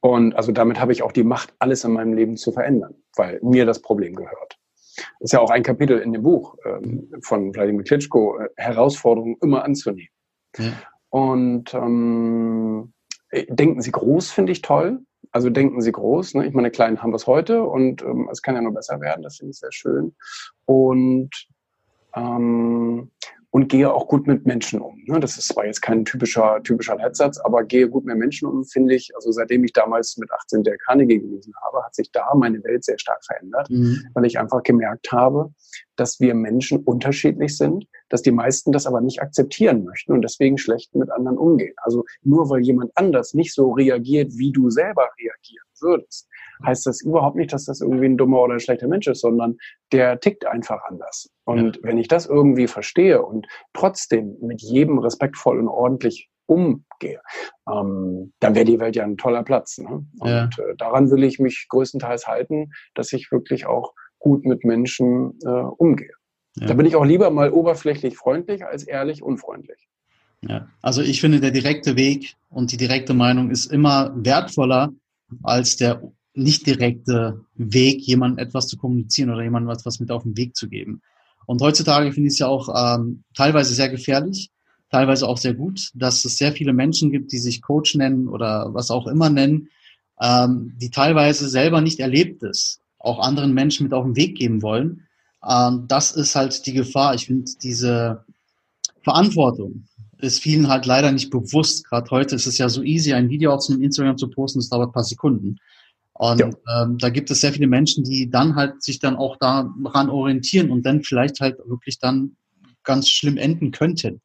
Und 0.00 0.34
also 0.34 0.50
damit 0.50 0.80
habe 0.80 0.92
ich 0.92 1.02
auch 1.02 1.12
die 1.12 1.24
Macht, 1.24 1.54
alles 1.58 1.84
in 1.84 1.92
meinem 1.92 2.14
Leben 2.14 2.36
zu 2.36 2.52
verändern, 2.52 2.94
weil 3.16 3.38
mir 3.42 3.66
das 3.66 3.80
Problem 3.80 4.14
gehört. 4.14 4.58
Das 4.96 5.26
ist 5.26 5.32
ja 5.32 5.40
auch 5.40 5.50
ein 5.50 5.62
Kapitel 5.62 5.98
in 5.98 6.12
dem 6.12 6.22
Buch 6.22 6.56
ähm, 6.64 7.12
von 7.22 7.52
Vladimir 7.52 7.84
Klitschko, 7.84 8.38
äh, 8.38 8.48
Herausforderungen 8.56 9.36
immer 9.42 9.64
anzunehmen. 9.64 10.08
Ja. 10.56 10.72
Und 11.10 11.74
ähm, 11.74 12.92
denken 13.48 13.82
Sie 13.82 13.92
groß, 13.92 14.30
finde 14.30 14.52
ich 14.52 14.62
toll. 14.62 15.00
Also 15.32 15.50
denken 15.50 15.80
Sie 15.80 15.92
groß. 15.92 16.34
Ne? 16.34 16.46
Ich 16.46 16.54
meine, 16.54 16.70
klein 16.70 17.02
haben 17.02 17.12
wir 17.12 17.16
es 17.16 17.26
heute 17.26 17.62
und 17.62 18.02
ähm, 18.02 18.28
es 18.32 18.42
kann 18.42 18.54
ja 18.54 18.60
nur 18.60 18.74
besser 18.74 19.00
werden. 19.00 19.22
Das 19.22 19.38
finde 19.38 19.52
ich 19.52 19.58
sehr 19.58 19.72
schön. 19.72 20.14
Und 20.64 21.30
ähm, 22.14 23.10
und 23.50 23.68
gehe 23.68 23.92
auch 23.92 24.06
gut 24.06 24.26
mit 24.26 24.46
Menschen 24.46 24.80
um. 24.80 25.02
Ne? 25.06 25.18
Das 25.18 25.36
ist 25.36 25.48
zwar 25.48 25.66
jetzt 25.66 25.82
kein 25.82 26.04
typischer, 26.04 26.62
typischer 26.62 26.96
Leitsatz, 26.96 27.38
aber 27.38 27.64
gehe 27.64 27.88
gut 27.88 28.04
mit 28.04 28.16
Menschen 28.16 28.46
um, 28.48 28.64
finde 28.64 28.94
ich. 28.94 29.10
Also 29.16 29.32
seitdem 29.32 29.64
ich 29.64 29.72
damals 29.72 30.16
mit 30.18 30.30
18 30.30 30.62
der 30.62 30.78
Carnegie 30.78 31.18
gelesen 31.18 31.52
habe, 31.64 31.84
hat 31.84 31.94
sich 31.94 32.12
da 32.12 32.32
meine 32.34 32.62
Welt 32.62 32.84
sehr 32.84 32.98
stark 32.98 33.24
verändert, 33.24 33.68
mhm. 33.68 34.06
weil 34.14 34.24
ich 34.24 34.38
einfach 34.38 34.62
gemerkt 34.62 35.10
habe, 35.10 35.52
dass 35.96 36.20
wir 36.20 36.34
Menschen 36.34 36.78
unterschiedlich 36.78 37.56
sind, 37.56 37.86
dass 38.08 38.22
die 38.22 38.30
meisten 38.30 38.70
das 38.72 38.86
aber 38.86 39.00
nicht 39.00 39.20
akzeptieren 39.20 39.84
möchten 39.84 40.12
und 40.12 40.22
deswegen 40.22 40.56
schlecht 40.56 40.94
mit 40.94 41.10
anderen 41.10 41.36
umgehen. 41.36 41.74
Also 41.78 42.04
nur 42.22 42.48
weil 42.50 42.60
jemand 42.60 42.92
anders 42.94 43.34
nicht 43.34 43.52
so 43.52 43.72
reagiert, 43.72 44.32
wie 44.36 44.52
du 44.52 44.70
selber 44.70 45.08
reagieren 45.18 45.66
würdest, 45.80 46.28
heißt 46.64 46.86
das 46.86 47.02
überhaupt 47.02 47.36
nicht, 47.36 47.52
dass 47.52 47.64
das 47.64 47.80
irgendwie 47.80 48.06
ein 48.06 48.16
dummer 48.16 48.40
oder 48.40 48.54
ein 48.54 48.60
schlechter 48.60 48.88
Mensch 48.88 49.06
ist, 49.06 49.20
sondern 49.20 49.56
der 49.92 50.20
tickt 50.20 50.46
einfach 50.46 50.80
anders. 50.88 51.30
Und 51.44 51.76
ja. 51.76 51.82
wenn 51.82 51.98
ich 51.98 52.08
das 52.08 52.26
irgendwie 52.26 52.66
verstehe 52.66 53.22
und 53.22 53.46
trotzdem 53.72 54.36
mit 54.40 54.60
jedem 54.62 54.98
respektvoll 54.98 55.58
und 55.58 55.68
ordentlich 55.68 56.30
umgehe, 56.46 57.20
ähm, 57.68 58.32
dann 58.40 58.54
wäre 58.54 58.64
die 58.64 58.80
Welt 58.80 58.96
ja 58.96 59.04
ein 59.04 59.16
toller 59.16 59.42
Platz. 59.44 59.78
Ne? 59.78 60.04
Und 60.18 60.28
ja. 60.28 60.44
äh, 60.44 60.76
daran 60.76 61.10
will 61.10 61.24
ich 61.24 61.38
mich 61.38 61.66
größtenteils 61.68 62.26
halten, 62.26 62.72
dass 62.94 63.12
ich 63.12 63.30
wirklich 63.30 63.66
auch 63.66 63.94
gut 64.18 64.44
mit 64.44 64.64
Menschen 64.64 65.38
äh, 65.44 65.48
umgehe. 65.48 66.12
Ja. 66.56 66.66
Da 66.66 66.74
bin 66.74 66.86
ich 66.86 66.96
auch 66.96 67.04
lieber 67.04 67.30
mal 67.30 67.52
oberflächlich 67.52 68.16
freundlich 68.16 68.64
als 68.64 68.82
ehrlich 68.84 69.22
unfreundlich. 69.22 69.88
Ja, 70.42 70.68
also 70.80 71.02
ich 71.02 71.20
finde, 71.20 71.40
der 71.40 71.50
direkte 71.50 71.96
Weg 71.96 72.34
und 72.48 72.72
die 72.72 72.76
direkte 72.76 73.14
Meinung 73.14 73.50
ist 73.50 73.66
immer 73.66 74.12
wertvoller 74.16 74.90
als 75.42 75.76
der 75.76 76.02
nicht 76.34 76.66
direkte 76.66 77.44
Weg, 77.54 78.02
jemandem 78.02 78.44
etwas 78.46 78.68
zu 78.68 78.76
kommunizieren 78.76 79.30
oder 79.30 79.42
jemandem 79.42 79.70
etwas 79.70 80.00
mit 80.00 80.10
auf 80.10 80.22
den 80.22 80.36
Weg 80.36 80.56
zu 80.56 80.68
geben. 80.68 81.02
Und 81.46 81.60
heutzutage 81.62 82.12
finde 82.12 82.28
ich 82.28 82.34
es 82.34 82.38
ja 82.38 82.46
auch 82.46 82.68
ähm, 82.74 83.24
teilweise 83.34 83.74
sehr 83.74 83.88
gefährlich, 83.88 84.50
teilweise 84.90 85.26
auch 85.28 85.38
sehr 85.38 85.54
gut, 85.54 85.90
dass 85.94 86.24
es 86.24 86.38
sehr 86.38 86.52
viele 86.52 86.72
Menschen 86.72 87.10
gibt, 87.10 87.32
die 87.32 87.38
sich 87.38 87.62
Coach 87.62 87.94
nennen 87.96 88.28
oder 88.28 88.72
was 88.72 88.90
auch 88.90 89.06
immer 89.06 89.30
nennen, 89.30 89.68
ähm, 90.20 90.74
die 90.80 90.90
teilweise 90.90 91.48
selber 91.48 91.80
nicht 91.80 91.98
erlebt 91.98 92.42
ist, 92.42 92.80
auch 92.98 93.18
anderen 93.18 93.52
Menschen 93.52 93.84
mit 93.84 93.92
auf 93.92 94.04
den 94.04 94.16
Weg 94.16 94.36
geben 94.36 94.62
wollen. 94.62 95.06
Ähm, 95.48 95.86
das 95.88 96.12
ist 96.12 96.36
halt 96.36 96.66
die 96.66 96.74
Gefahr. 96.74 97.14
Ich 97.14 97.26
finde 97.26 97.50
diese 97.62 98.24
Verantwortung 99.02 99.86
ist 100.18 100.42
vielen 100.42 100.68
halt 100.68 100.86
leider 100.86 101.10
nicht 101.12 101.30
bewusst. 101.30 101.88
Gerade 101.88 102.10
heute 102.10 102.36
ist 102.36 102.46
es 102.46 102.58
ja 102.58 102.68
so 102.68 102.82
easy, 102.82 103.14
ein 103.14 103.30
Video 103.30 103.52
auf 103.54 103.68
Instagram 103.68 104.18
zu 104.18 104.28
posten, 104.28 104.58
das 104.58 104.68
dauert 104.68 104.90
ein 104.90 104.92
paar 104.92 105.04
Sekunden. 105.04 105.58
Und 106.20 106.38
ja. 106.38 106.50
ähm, 106.82 106.98
da 106.98 107.08
gibt 107.08 107.30
es 107.30 107.40
sehr 107.40 107.50
viele 107.50 107.66
Menschen, 107.66 108.04
die 108.04 108.28
dann 108.28 108.54
halt 108.54 108.82
sich 108.82 108.98
dann 108.98 109.16
auch 109.16 109.38
daran 109.38 110.10
orientieren 110.10 110.70
und 110.70 110.84
dann 110.84 111.02
vielleicht 111.02 111.40
halt 111.40 111.56
wirklich 111.64 111.98
dann 111.98 112.36
ganz 112.84 113.08
schlimm 113.08 113.38
enden 113.38 113.70
könnten. 113.70 114.20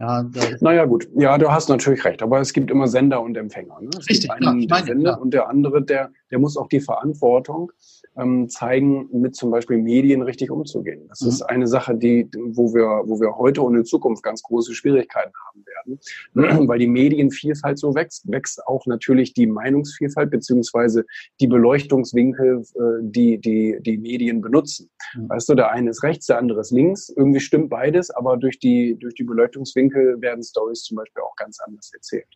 Ja, 0.00 0.24
naja, 0.62 0.86
gut. 0.86 1.06
Ja, 1.14 1.36
du 1.36 1.52
hast 1.52 1.68
natürlich 1.68 2.02
recht. 2.06 2.22
Aber 2.22 2.40
es 2.40 2.54
gibt 2.54 2.70
immer 2.70 2.88
Sender 2.88 3.20
und 3.20 3.36
Empfänger. 3.36 3.78
Ne? 3.82 3.90
Es 3.92 4.08
Richtig, 4.08 4.30
gibt 4.30 4.32
einen, 4.32 4.66
klar, 4.66 4.78
der 4.78 4.86
Sender 4.86 5.10
ja. 5.10 5.16
und 5.18 5.34
der 5.34 5.48
andere, 5.50 5.82
der, 5.82 6.12
der 6.34 6.40
muss 6.40 6.56
auch 6.56 6.66
die 6.66 6.80
Verantwortung 6.80 7.70
ähm, 8.16 8.48
zeigen, 8.48 9.08
mit 9.12 9.36
zum 9.36 9.52
Beispiel 9.52 9.78
Medien 9.78 10.20
richtig 10.20 10.50
umzugehen. 10.50 11.06
Das 11.08 11.20
mhm. 11.20 11.28
ist 11.28 11.42
eine 11.42 11.68
Sache, 11.68 11.94
die, 11.94 12.28
wo 12.48 12.74
wir, 12.74 13.08
wo 13.08 13.20
wir 13.20 13.36
heute 13.38 13.62
und 13.62 13.76
in 13.76 13.84
Zukunft 13.84 14.24
ganz 14.24 14.42
große 14.42 14.74
Schwierigkeiten 14.74 15.32
haben 15.46 15.64
werden, 15.64 16.00
weil 16.68 16.80
die 16.80 16.88
Medienvielfalt 16.88 17.78
so 17.78 17.94
wächst, 17.94 18.28
wächst 18.28 18.66
auch 18.66 18.84
natürlich 18.86 19.32
die 19.32 19.46
Meinungsvielfalt 19.46 20.32
beziehungsweise 20.32 21.04
die 21.40 21.46
Beleuchtungswinkel, 21.46 22.64
äh, 22.74 22.80
die, 23.02 23.38
die 23.38 23.78
die 23.80 23.98
Medien 23.98 24.40
benutzen. 24.40 24.90
Mhm. 25.14 25.28
Weißt 25.28 25.48
du, 25.48 25.54
der 25.54 25.70
eine 25.70 25.90
ist 25.90 26.02
rechts, 26.02 26.26
der 26.26 26.38
andere 26.38 26.62
ist 26.62 26.72
links. 26.72 27.10
Irgendwie 27.10 27.38
stimmt 27.38 27.70
beides, 27.70 28.10
aber 28.10 28.38
durch 28.38 28.58
die, 28.58 28.96
durch 28.98 29.14
die 29.14 29.24
Beleuchtungswinkel 29.24 30.20
werden 30.20 30.42
Stories 30.42 30.82
zum 30.82 30.96
Beispiel 30.96 31.22
auch 31.22 31.36
ganz 31.36 31.60
anders 31.64 31.92
erzählt. 31.94 32.26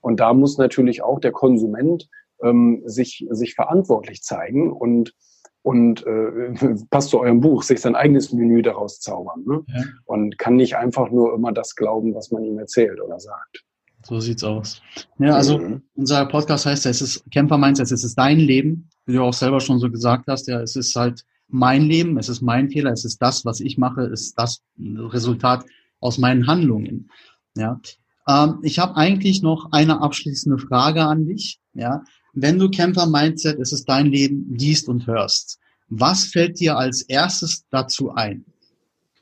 Und 0.00 0.20
da 0.20 0.32
muss 0.32 0.58
natürlich 0.58 1.02
auch 1.02 1.18
der 1.18 1.32
Konsument 1.32 2.08
ähm, 2.42 2.82
sich, 2.84 3.26
sich 3.30 3.54
verantwortlich 3.54 4.22
zeigen 4.22 4.72
und 4.72 5.14
und 5.62 6.06
äh, 6.06 6.54
passt 6.90 7.10
zu 7.10 7.20
eurem 7.20 7.40
Buch, 7.40 7.62
sich 7.62 7.80
sein 7.80 7.94
eigenes 7.94 8.32
Menü 8.32 8.62
daraus 8.62 9.00
zaubern. 9.00 9.44
Ne? 9.44 9.62
Ja. 9.66 9.84
Und 10.04 10.38
kann 10.38 10.56
nicht 10.56 10.76
einfach 10.76 11.10
nur 11.10 11.34
immer 11.34 11.52
das 11.52 11.74
glauben, 11.74 12.14
was 12.14 12.30
man 12.30 12.44
ihm 12.44 12.58
erzählt 12.58 13.00
oder 13.00 13.18
sagt. 13.20 13.64
So 14.02 14.20
sieht's 14.20 14.44
aus. 14.44 14.80
Ja, 15.18 15.34
also 15.34 15.58
mhm. 15.58 15.82
unser 15.94 16.24
Podcast 16.26 16.64
heißt 16.64 16.84
ja, 16.84 16.90
es 16.90 17.02
ist 17.02 17.30
Kämpfer 17.30 17.58
Mindset, 17.58 17.90
es 17.90 18.04
ist 18.04 18.14
dein 18.14 18.38
Leben, 18.38 18.88
wie 19.04 19.14
du 19.14 19.22
auch 19.22 19.34
selber 19.34 19.60
schon 19.60 19.78
so 19.80 19.90
gesagt 19.90 20.26
hast, 20.28 20.46
ja, 20.46 20.60
es 20.60 20.76
ist 20.76 20.94
halt 20.94 21.24
mein 21.48 21.82
Leben, 21.82 22.18
es 22.18 22.28
ist 22.28 22.40
mein 22.40 22.70
Fehler, 22.70 22.92
es 22.92 23.04
ist 23.04 23.20
das, 23.20 23.44
was 23.44 23.60
ich 23.60 23.76
mache, 23.76 24.02
es 24.02 24.22
ist 24.22 24.38
das 24.38 24.62
Resultat 24.78 25.64
aus 26.00 26.18
meinen 26.18 26.46
Handlungen. 26.46 27.10
Ja, 27.56 27.80
ähm, 28.28 28.60
ich 28.62 28.78
habe 28.78 28.96
eigentlich 28.96 29.42
noch 29.42 29.72
eine 29.72 30.00
abschließende 30.00 30.58
Frage 30.58 31.02
an 31.02 31.26
dich. 31.26 31.60
Ja, 31.74 32.02
wenn 32.42 32.58
du 32.58 32.68
Kämpfer-Mindset, 32.70 33.58
es 33.58 33.72
ist 33.72 33.88
dein 33.88 34.06
Leben, 34.06 34.54
liest 34.54 34.88
und 34.88 35.06
hörst, 35.06 35.58
was 35.88 36.24
fällt 36.24 36.60
dir 36.60 36.76
als 36.76 37.02
erstes 37.02 37.64
dazu 37.70 38.12
ein? 38.14 38.44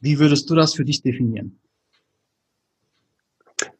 Wie 0.01 0.19
würdest 0.19 0.51
du 0.51 0.55
das 0.55 0.75
für 0.75 0.85
dich 0.85 1.03
definieren? 1.03 1.59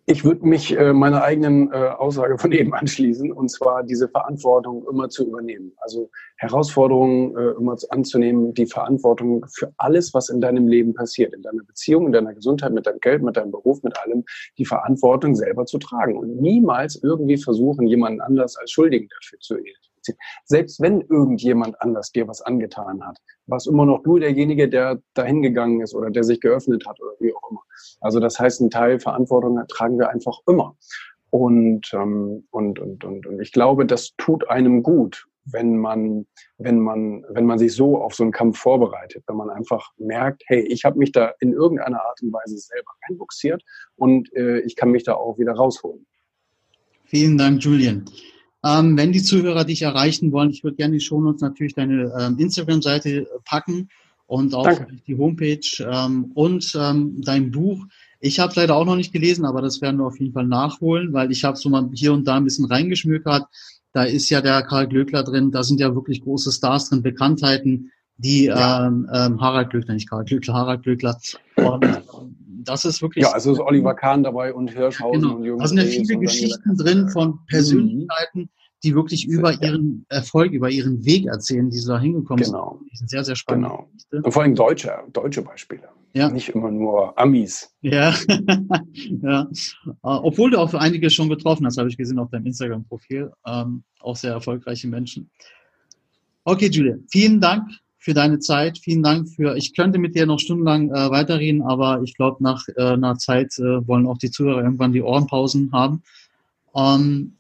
Ich 0.09 0.25
würde 0.25 0.47
mich 0.47 0.79
äh, 0.79 0.93
meiner 0.93 1.25
eigenen 1.25 1.73
äh, 1.73 1.75
Aussage 1.75 2.39
von 2.39 2.53
eben 2.53 2.73
anschließen, 2.75 3.33
und 3.33 3.49
zwar 3.51 3.83
diese 3.83 4.09
Verantwortung 4.09 4.87
immer 4.89 5.09
zu 5.09 5.27
übernehmen. 5.27 5.73
Also 5.79 6.11
Herausforderungen 6.37 7.37
äh, 7.37 7.59
immer 7.59 7.77
anzunehmen, 7.91 8.55
die 8.55 8.67
Verantwortung 8.67 9.45
für 9.53 9.73
alles, 9.79 10.15
was 10.15 10.29
in 10.29 10.41
deinem 10.41 10.69
Leben 10.69 10.95
passiert, 10.95 11.35
in 11.35 11.43
deiner 11.43 11.65
Beziehung, 11.65 12.07
in 12.07 12.13
deiner 12.13 12.35
Gesundheit, 12.35 12.73
mit 12.73 12.87
deinem 12.87 13.01
Geld, 13.01 13.21
mit 13.25 13.37
deinem 13.37 13.51
Beruf, 13.51 13.83
mit 13.83 13.99
allem, 13.99 14.25
die 14.59 14.65
Verantwortung 14.65 15.35
selber 15.35 15.67
zu 15.67 15.79
tragen 15.79 16.17
und 16.17 16.41
niemals 16.41 17.03
irgendwie 17.03 17.37
versuchen, 17.37 17.89
jemanden 17.89 18.21
anders 18.21 18.57
als 18.57 18.71
Schuldigen 18.71 19.09
dafür 19.09 19.41
zu 19.41 19.57
identifizieren. 20.07 20.19
Selbst 20.45 20.81
wenn 20.81 21.01
irgendjemand 21.03 21.81
anders 21.81 22.13
dir 22.13 22.29
was 22.29 22.43
angetan 22.43 23.05
hat, 23.07 23.19
was 23.47 23.67
immer 23.67 23.87
noch 23.87 24.03
du 24.03 24.19
derjenige, 24.19 24.69
der 24.69 25.01
dahin 25.15 25.43
gegangen 25.43 25.81
ist 25.81 25.95
oder 25.95 26.11
der 26.11 26.25
sich 26.25 26.41
geöffnet 26.41 26.87
hat 26.87 27.01
oder 27.01 27.13
wie 27.21 27.35
auch 27.35 27.51
immer. 27.51 27.63
Also 28.01 28.21
das 28.21 28.39
heißt, 28.39 28.61
ein 28.61 28.71
Teil 28.71 29.01
Verantwortung 29.01 29.61
tragen 29.69 29.99
wir 29.99 30.11
einfach 30.11 30.39
immer. 30.47 30.77
Und, 31.31 31.93
ähm, 31.93 32.47
und, 32.51 32.79
und, 32.79 33.05
und, 33.05 33.27
und 33.27 33.41
ich 33.41 33.53
glaube, 33.53 33.85
das 33.85 34.15
tut 34.17 34.49
einem 34.49 34.83
gut, 34.83 35.27
wenn 35.45 35.77
man, 35.77 36.27
wenn 36.57 36.79
man, 36.79 37.25
wenn 37.29 37.45
man 37.45 37.59
sich 37.59 37.75
so 37.75 38.01
auf 38.01 38.15
so 38.15 38.23
einen 38.23 38.33
Kampf 38.33 38.59
vorbereitet, 38.59 39.25
wenn 39.27 39.37
man 39.37 39.51
einfach 39.51 39.91
merkt, 39.99 40.43
hey, 40.47 40.61
ich 40.61 40.85
habe 40.85 40.99
mich 40.99 41.13
da 41.13 41.35
in 41.41 41.53
irgendeiner 41.53 42.03
Art 42.05 42.23
und 42.23 42.33
Weise 42.33 42.57
selber 42.57 42.91
reinbuxiert 43.07 43.63
und 43.97 44.33
äh, 44.35 44.61
ich 44.61 44.77
kann 44.77 44.91
mich 44.91 45.05
da 45.05 45.15
auch 45.15 45.39
wieder 45.39 45.53
rausholen. 45.53 46.07
Vielen 47.05 47.39
Dank, 47.39 47.63
Julian. 47.63 48.05
Ähm, 48.67 48.97
wenn 48.97 49.13
die 49.13 49.23
Zuhörer 49.23 49.65
dich 49.65 49.83
erreichen 49.83 50.33
wollen, 50.33 50.51
ich 50.51 50.65
würde 50.65 50.77
gerne 50.77 50.95
die 50.95 51.05
Shownotes 51.05 51.43
natürlich 51.43 51.75
deine 51.75 52.13
ähm, 52.19 52.39
Instagram-Seite 52.39 53.29
packen 53.45 53.89
und 54.27 54.55
auch 54.55 54.65
Danke. 54.65 54.97
die 55.07 55.17
Homepage 55.17 55.61
ähm, 55.81 56.33
und 56.35 56.73
ähm, 56.75 57.21
dein 57.23 57.51
Buch. 57.51 57.85
Ich 58.19 58.41
habe 58.41 58.51
es 58.51 58.57
leider 58.57 58.75
auch 58.75 58.85
noch 58.85 58.97
nicht 58.97 59.13
gelesen, 59.13 59.45
aber 59.45 59.63
das 59.63 59.81
werden 59.83 59.99
wir 59.99 60.07
auf 60.07 60.19
jeden 60.19 60.33
Fall 60.33 60.47
nachholen, 60.47 61.13
weil 61.13 61.31
ich 61.31 61.45
habe 61.45 61.57
so 61.57 61.69
mal 61.69 61.89
hier 61.93 62.13
und 62.13 62.27
da 62.27 62.37
ein 62.37 62.45
bisschen 62.45 62.65
reingeschmückert. 62.65 63.45
Da 63.93 64.05
ist 64.05 64.29
ja 64.31 64.41
der 64.41 64.63
Karl 64.63 64.89
Glöckler 64.89 65.23
drin, 65.23 65.53
da 65.53 65.63
sind 65.63 65.79
ja 65.79 65.95
wirklich 65.95 66.23
große 66.23 66.51
Stars 66.51 66.89
drin, 66.89 67.03
Bekanntheiten, 67.03 67.93
die 68.17 68.47
ja. 68.47 68.87
ähm, 68.87 69.09
ähm, 69.13 69.41
Harald 69.41 69.71
Glöckler, 69.71 69.95
nicht 69.95 70.11
Karl 70.11 70.25
Glöckler, 70.25 70.55
Harald 70.55 70.83
Glöckler. 70.83 71.17
Und 71.57 71.85
das 72.65 72.85
ist 72.85 73.03
wirklich. 73.03 73.25
Ja, 73.25 73.33
also 73.33 73.53
ist 73.53 73.61
Oliver 73.61 73.95
Kahn 73.95 74.23
dabei 74.23 74.55
und 74.55 74.71
Hirschhausen 74.71 75.23
genau. 75.23 75.37
und 75.37 75.45
Jürgen. 75.45 75.61
Da 75.61 75.69
sind 75.69 75.79
ja 75.79 75.85
viele 75.85 76.19
Geschichten 76.19 76.77
drin 76.77 77.09
von 77.09 77.39
Persönlichkeiten, 77.47 78.41
mhm. 78.41 78.49
die 78.83 78.95
wirklich 78.95 79.27
über 79.27 79.53
ja. 79.53 79.69
ihren 79.69 80.07
Erfolg, 80.09 80.53
über 80.53 80.71
ihren 80.71 81.05
Weg 81.05 81.27
erzählen, 81.27 81.71
die 81.71 81.79
so 81.79 81.93
da 81.93 82.01
hingekommen 82.01 82.45
genau. 82.45 82.79
sind. 82.79 82.91
Die 82.93 82.97
sind 82.97 83.11
sehr, 83.11 83.25
sehr 83.25 83.37
spannend. 83.37 83.67
Genau. 84.11 84.25
Und 84.25 84.33
vor 84.33 84.43
allem 84.43 84.55
deutsche, 84.55 84.93
deutsche 85.13 85.43
Beispiele. 85.43 85.89
Ja. 86.15 86.31
Nicht 86.31 86.49
immer 86.49 86.71
nur 86.71 87.19
Amis. 87.19 87.71
Ja. 87.83 88.15
ja. 89.23 89.49
Uh, 89.87 89.93
obwohl 90.03 90.51
du 90.51 90.59
auch 90.59 90.71
für 90.71 90.81
einige 90.81 91.11
schon 91.11 91.29
getroffen 91.29 91.67
hast, 91.67 91.77
habe 91.77 91.91
ich 91.91 91.99
gesehen 91.99 92.19
auf 92.19 92.31
deinem 92.31 92.47
Instagram-Profil. 92.47 93.33
Ähm, 93.47 93.85
auch 94.01 94.17
sehr 94.17 94.33
erfolgreiche 94.33 94.89
Menschen. 94.89 95.31
Okay, 96.45 96.69
Julia, 96.69 96.97
vielen 97.11 97.41
Dank 97.41 97.69
für 98.07 98.15
deine 98.15 98.39
Zeit. 98.39 98.79
Vielen 98.79 99.03
Dank 99.03 99.29
für, 99.29 99.57
ich 99.57 99.75
könnte 99.75 99.99
mit 99.99 100.15
dir 100.15 100.27
noch 100.27 100.39
stundenlang 100.39 100.91
äh, 100.91 101.11
weiterreden, 101.11 101.63
aber 101.63 102.03
ich 102.05 102.15
glaube, 102.15 102.41
nach 102.41 102.63
äh, 102.77 102.81
einer 102.81 103.19
Zeit 103.19 103.59
äh, 103.59 103.85
wollen 103.89 104.07
auch 104.07 104.17
die 104.17 104.31
Zuhörer 104.31 104.63
irgendwann 104.63 104.93
die 104.93 105.03
Ohrenpausen 105.03 105.73
haben. 105.73 106.05
Ähm, 106.77 107.33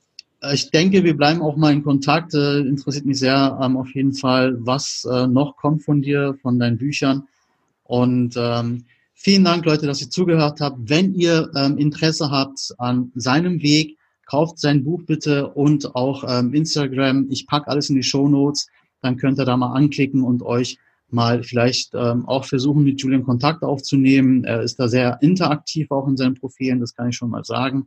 ich 0.52 0.72
denke, 0.72 1.05
wir 1.05 1.16
bleiben 1.16 1.40
auch 1.40 1.57
mal 1.57 1.72
in 1.72 1.85
Kontakt. 1.85 2.35
Äh, 2.35 2.62
interessiert 2.62 3.07
mich 3.07 3.20
sehr 3.20 3.57
ähm, 3.62 3.76
auf 3.76 3.94
jeden 3.94 4.12
Fall, 4.12 4.57
was 4.59 5.07
äh, 5.09 5.29
noch 5.29 5.57
kommt 5.57 5.85
von 5.85 6.02
dir, 6.02 6.37
von 6.42 6.59
deinen 6.59 6.79
Büchern. 6.79 7.29
Und 7.85 8.35
ähm, 8.37 8.87
vielen 9.14 9.44
Dank, 9.44 9.64
Leute, 9.66 9.87
dass 9.87 10.00
ihr 10.00 10.11
zugehört 10.11 10.61
habt. 10.61 10.79
Wenn 10.90 11.14
ihr 11.14 11.48
ähm, 11.55 11.79
Interesse 11.79 12.33
habt 12.33 12.74
an 12.79 13.12
seinem 13.14 13.62
Weg, 13.62 13.98
kauft 14.26 14.59
sein 14.59 14.83
Buch 14.83 15.02
bitte 15.07 15.46
und 15.46 15.94
auch 15.94 16.24
ähm, 16.26 16.52
Instagram. 16.55 17.29
Ich 17.31 17.46
pack 17.46 17.68
alles 17.68 17.88
in 17.88 17.94
die 17.94 18.02
Show 18.02 18.26
Notes 18.26 18.66
dann 19.06 19.16
könnt 19.16 19.38
ihr 19.38 19.44
da 19.44 19.56
mal 19.56 19.72
anklicken 19.72 20.22
und 20.22 20.42
euch 20.42 20.78
mal 21.08 21.42
vielleicht 21.42 21.94
ähm, 21.94 22.26
auch 22.26 22.44
versuchen, 22.44 22.84
mit 22.84 23.00
Julian 23.00 23.24
Kontakt 23.24 23.62
aufzunehmen. 23.62 24.44
Er 24.44 24.62
ist 24.62 24.76
da 24.76 24.88
sehr 24.88 25.18
interaktiv 25.22 25.90
auch 25.90 26.08
in 26.08 26.16
seinen 26.16 26.34
Profilen, 26.34 26.80
das 26.80 26.94
kann 26.94 27.08
ich 27.08 27.16
schon 27.16 27.30
mal 27.30 27.44
sagen. 27.44 27.86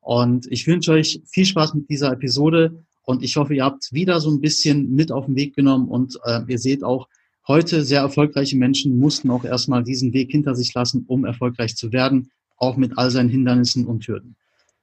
Und 0.00 0.46
ich 0.50 0.66
wünsche 0.66 0.92
euch 0.92 1.20
viel 1.26 1.44
Spaß 1.44 1.74
mit 1.74 1.88
dieser 1.90 2.12
Episode 2.12 2.84
und 3.04 3.22
ich 3.22 3.36
hoffe, 3.36 3.54
ihr 3.54 3.64
habt 3.64 3.92
wieder 3.92 4.20
so 4.20 4.30
ein 4.30 4.40
bisschen 4.40 4.94
mit 4.94 5.12
auf 5.12 5.26
den 5.26 5.36
Weg 5.36 5.54
genommen 5.54 5.88
und 5.88 6.18
äh, 6.24 6.40
ihr 6.46 6.58
seht 6.58 6.84
auch, 6.84 7.08
heute 7.48 7.82
sehr 7.82 8.00
erfolgreiche 8.00 8.56
Menschen 8.56 8.98
mussten 8.98 9.30
auch 9.30 9.44
erstmal 9.44 9.82
diesen 9.82 10.12
Weg 10.12 10.30
hinter 10.30 10.54
sich 10.54 10.72
lassen, 10.74 11.04
um 11.08 11.24
erfolgreich 11.24 11.74
zu 11.74 11.92
werden, 11.92 12.30
auch 12.56 12.76
mit 12.76 12.96
all 12.96 13.10
seinen 13.10 13.28
Hindernissen 13.28 13.86
und 13.86 14.06
Hürden. 14.06 14.36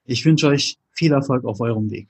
Ich 0.05 0.25
wünsche 0.25 0.47
euch 0.47 0.77
viel 0.91 1.13
Erfolg 1.13 1.45
auf 1.45 1.61
eurem 1.61 1.89
Weg. 1.89 2.09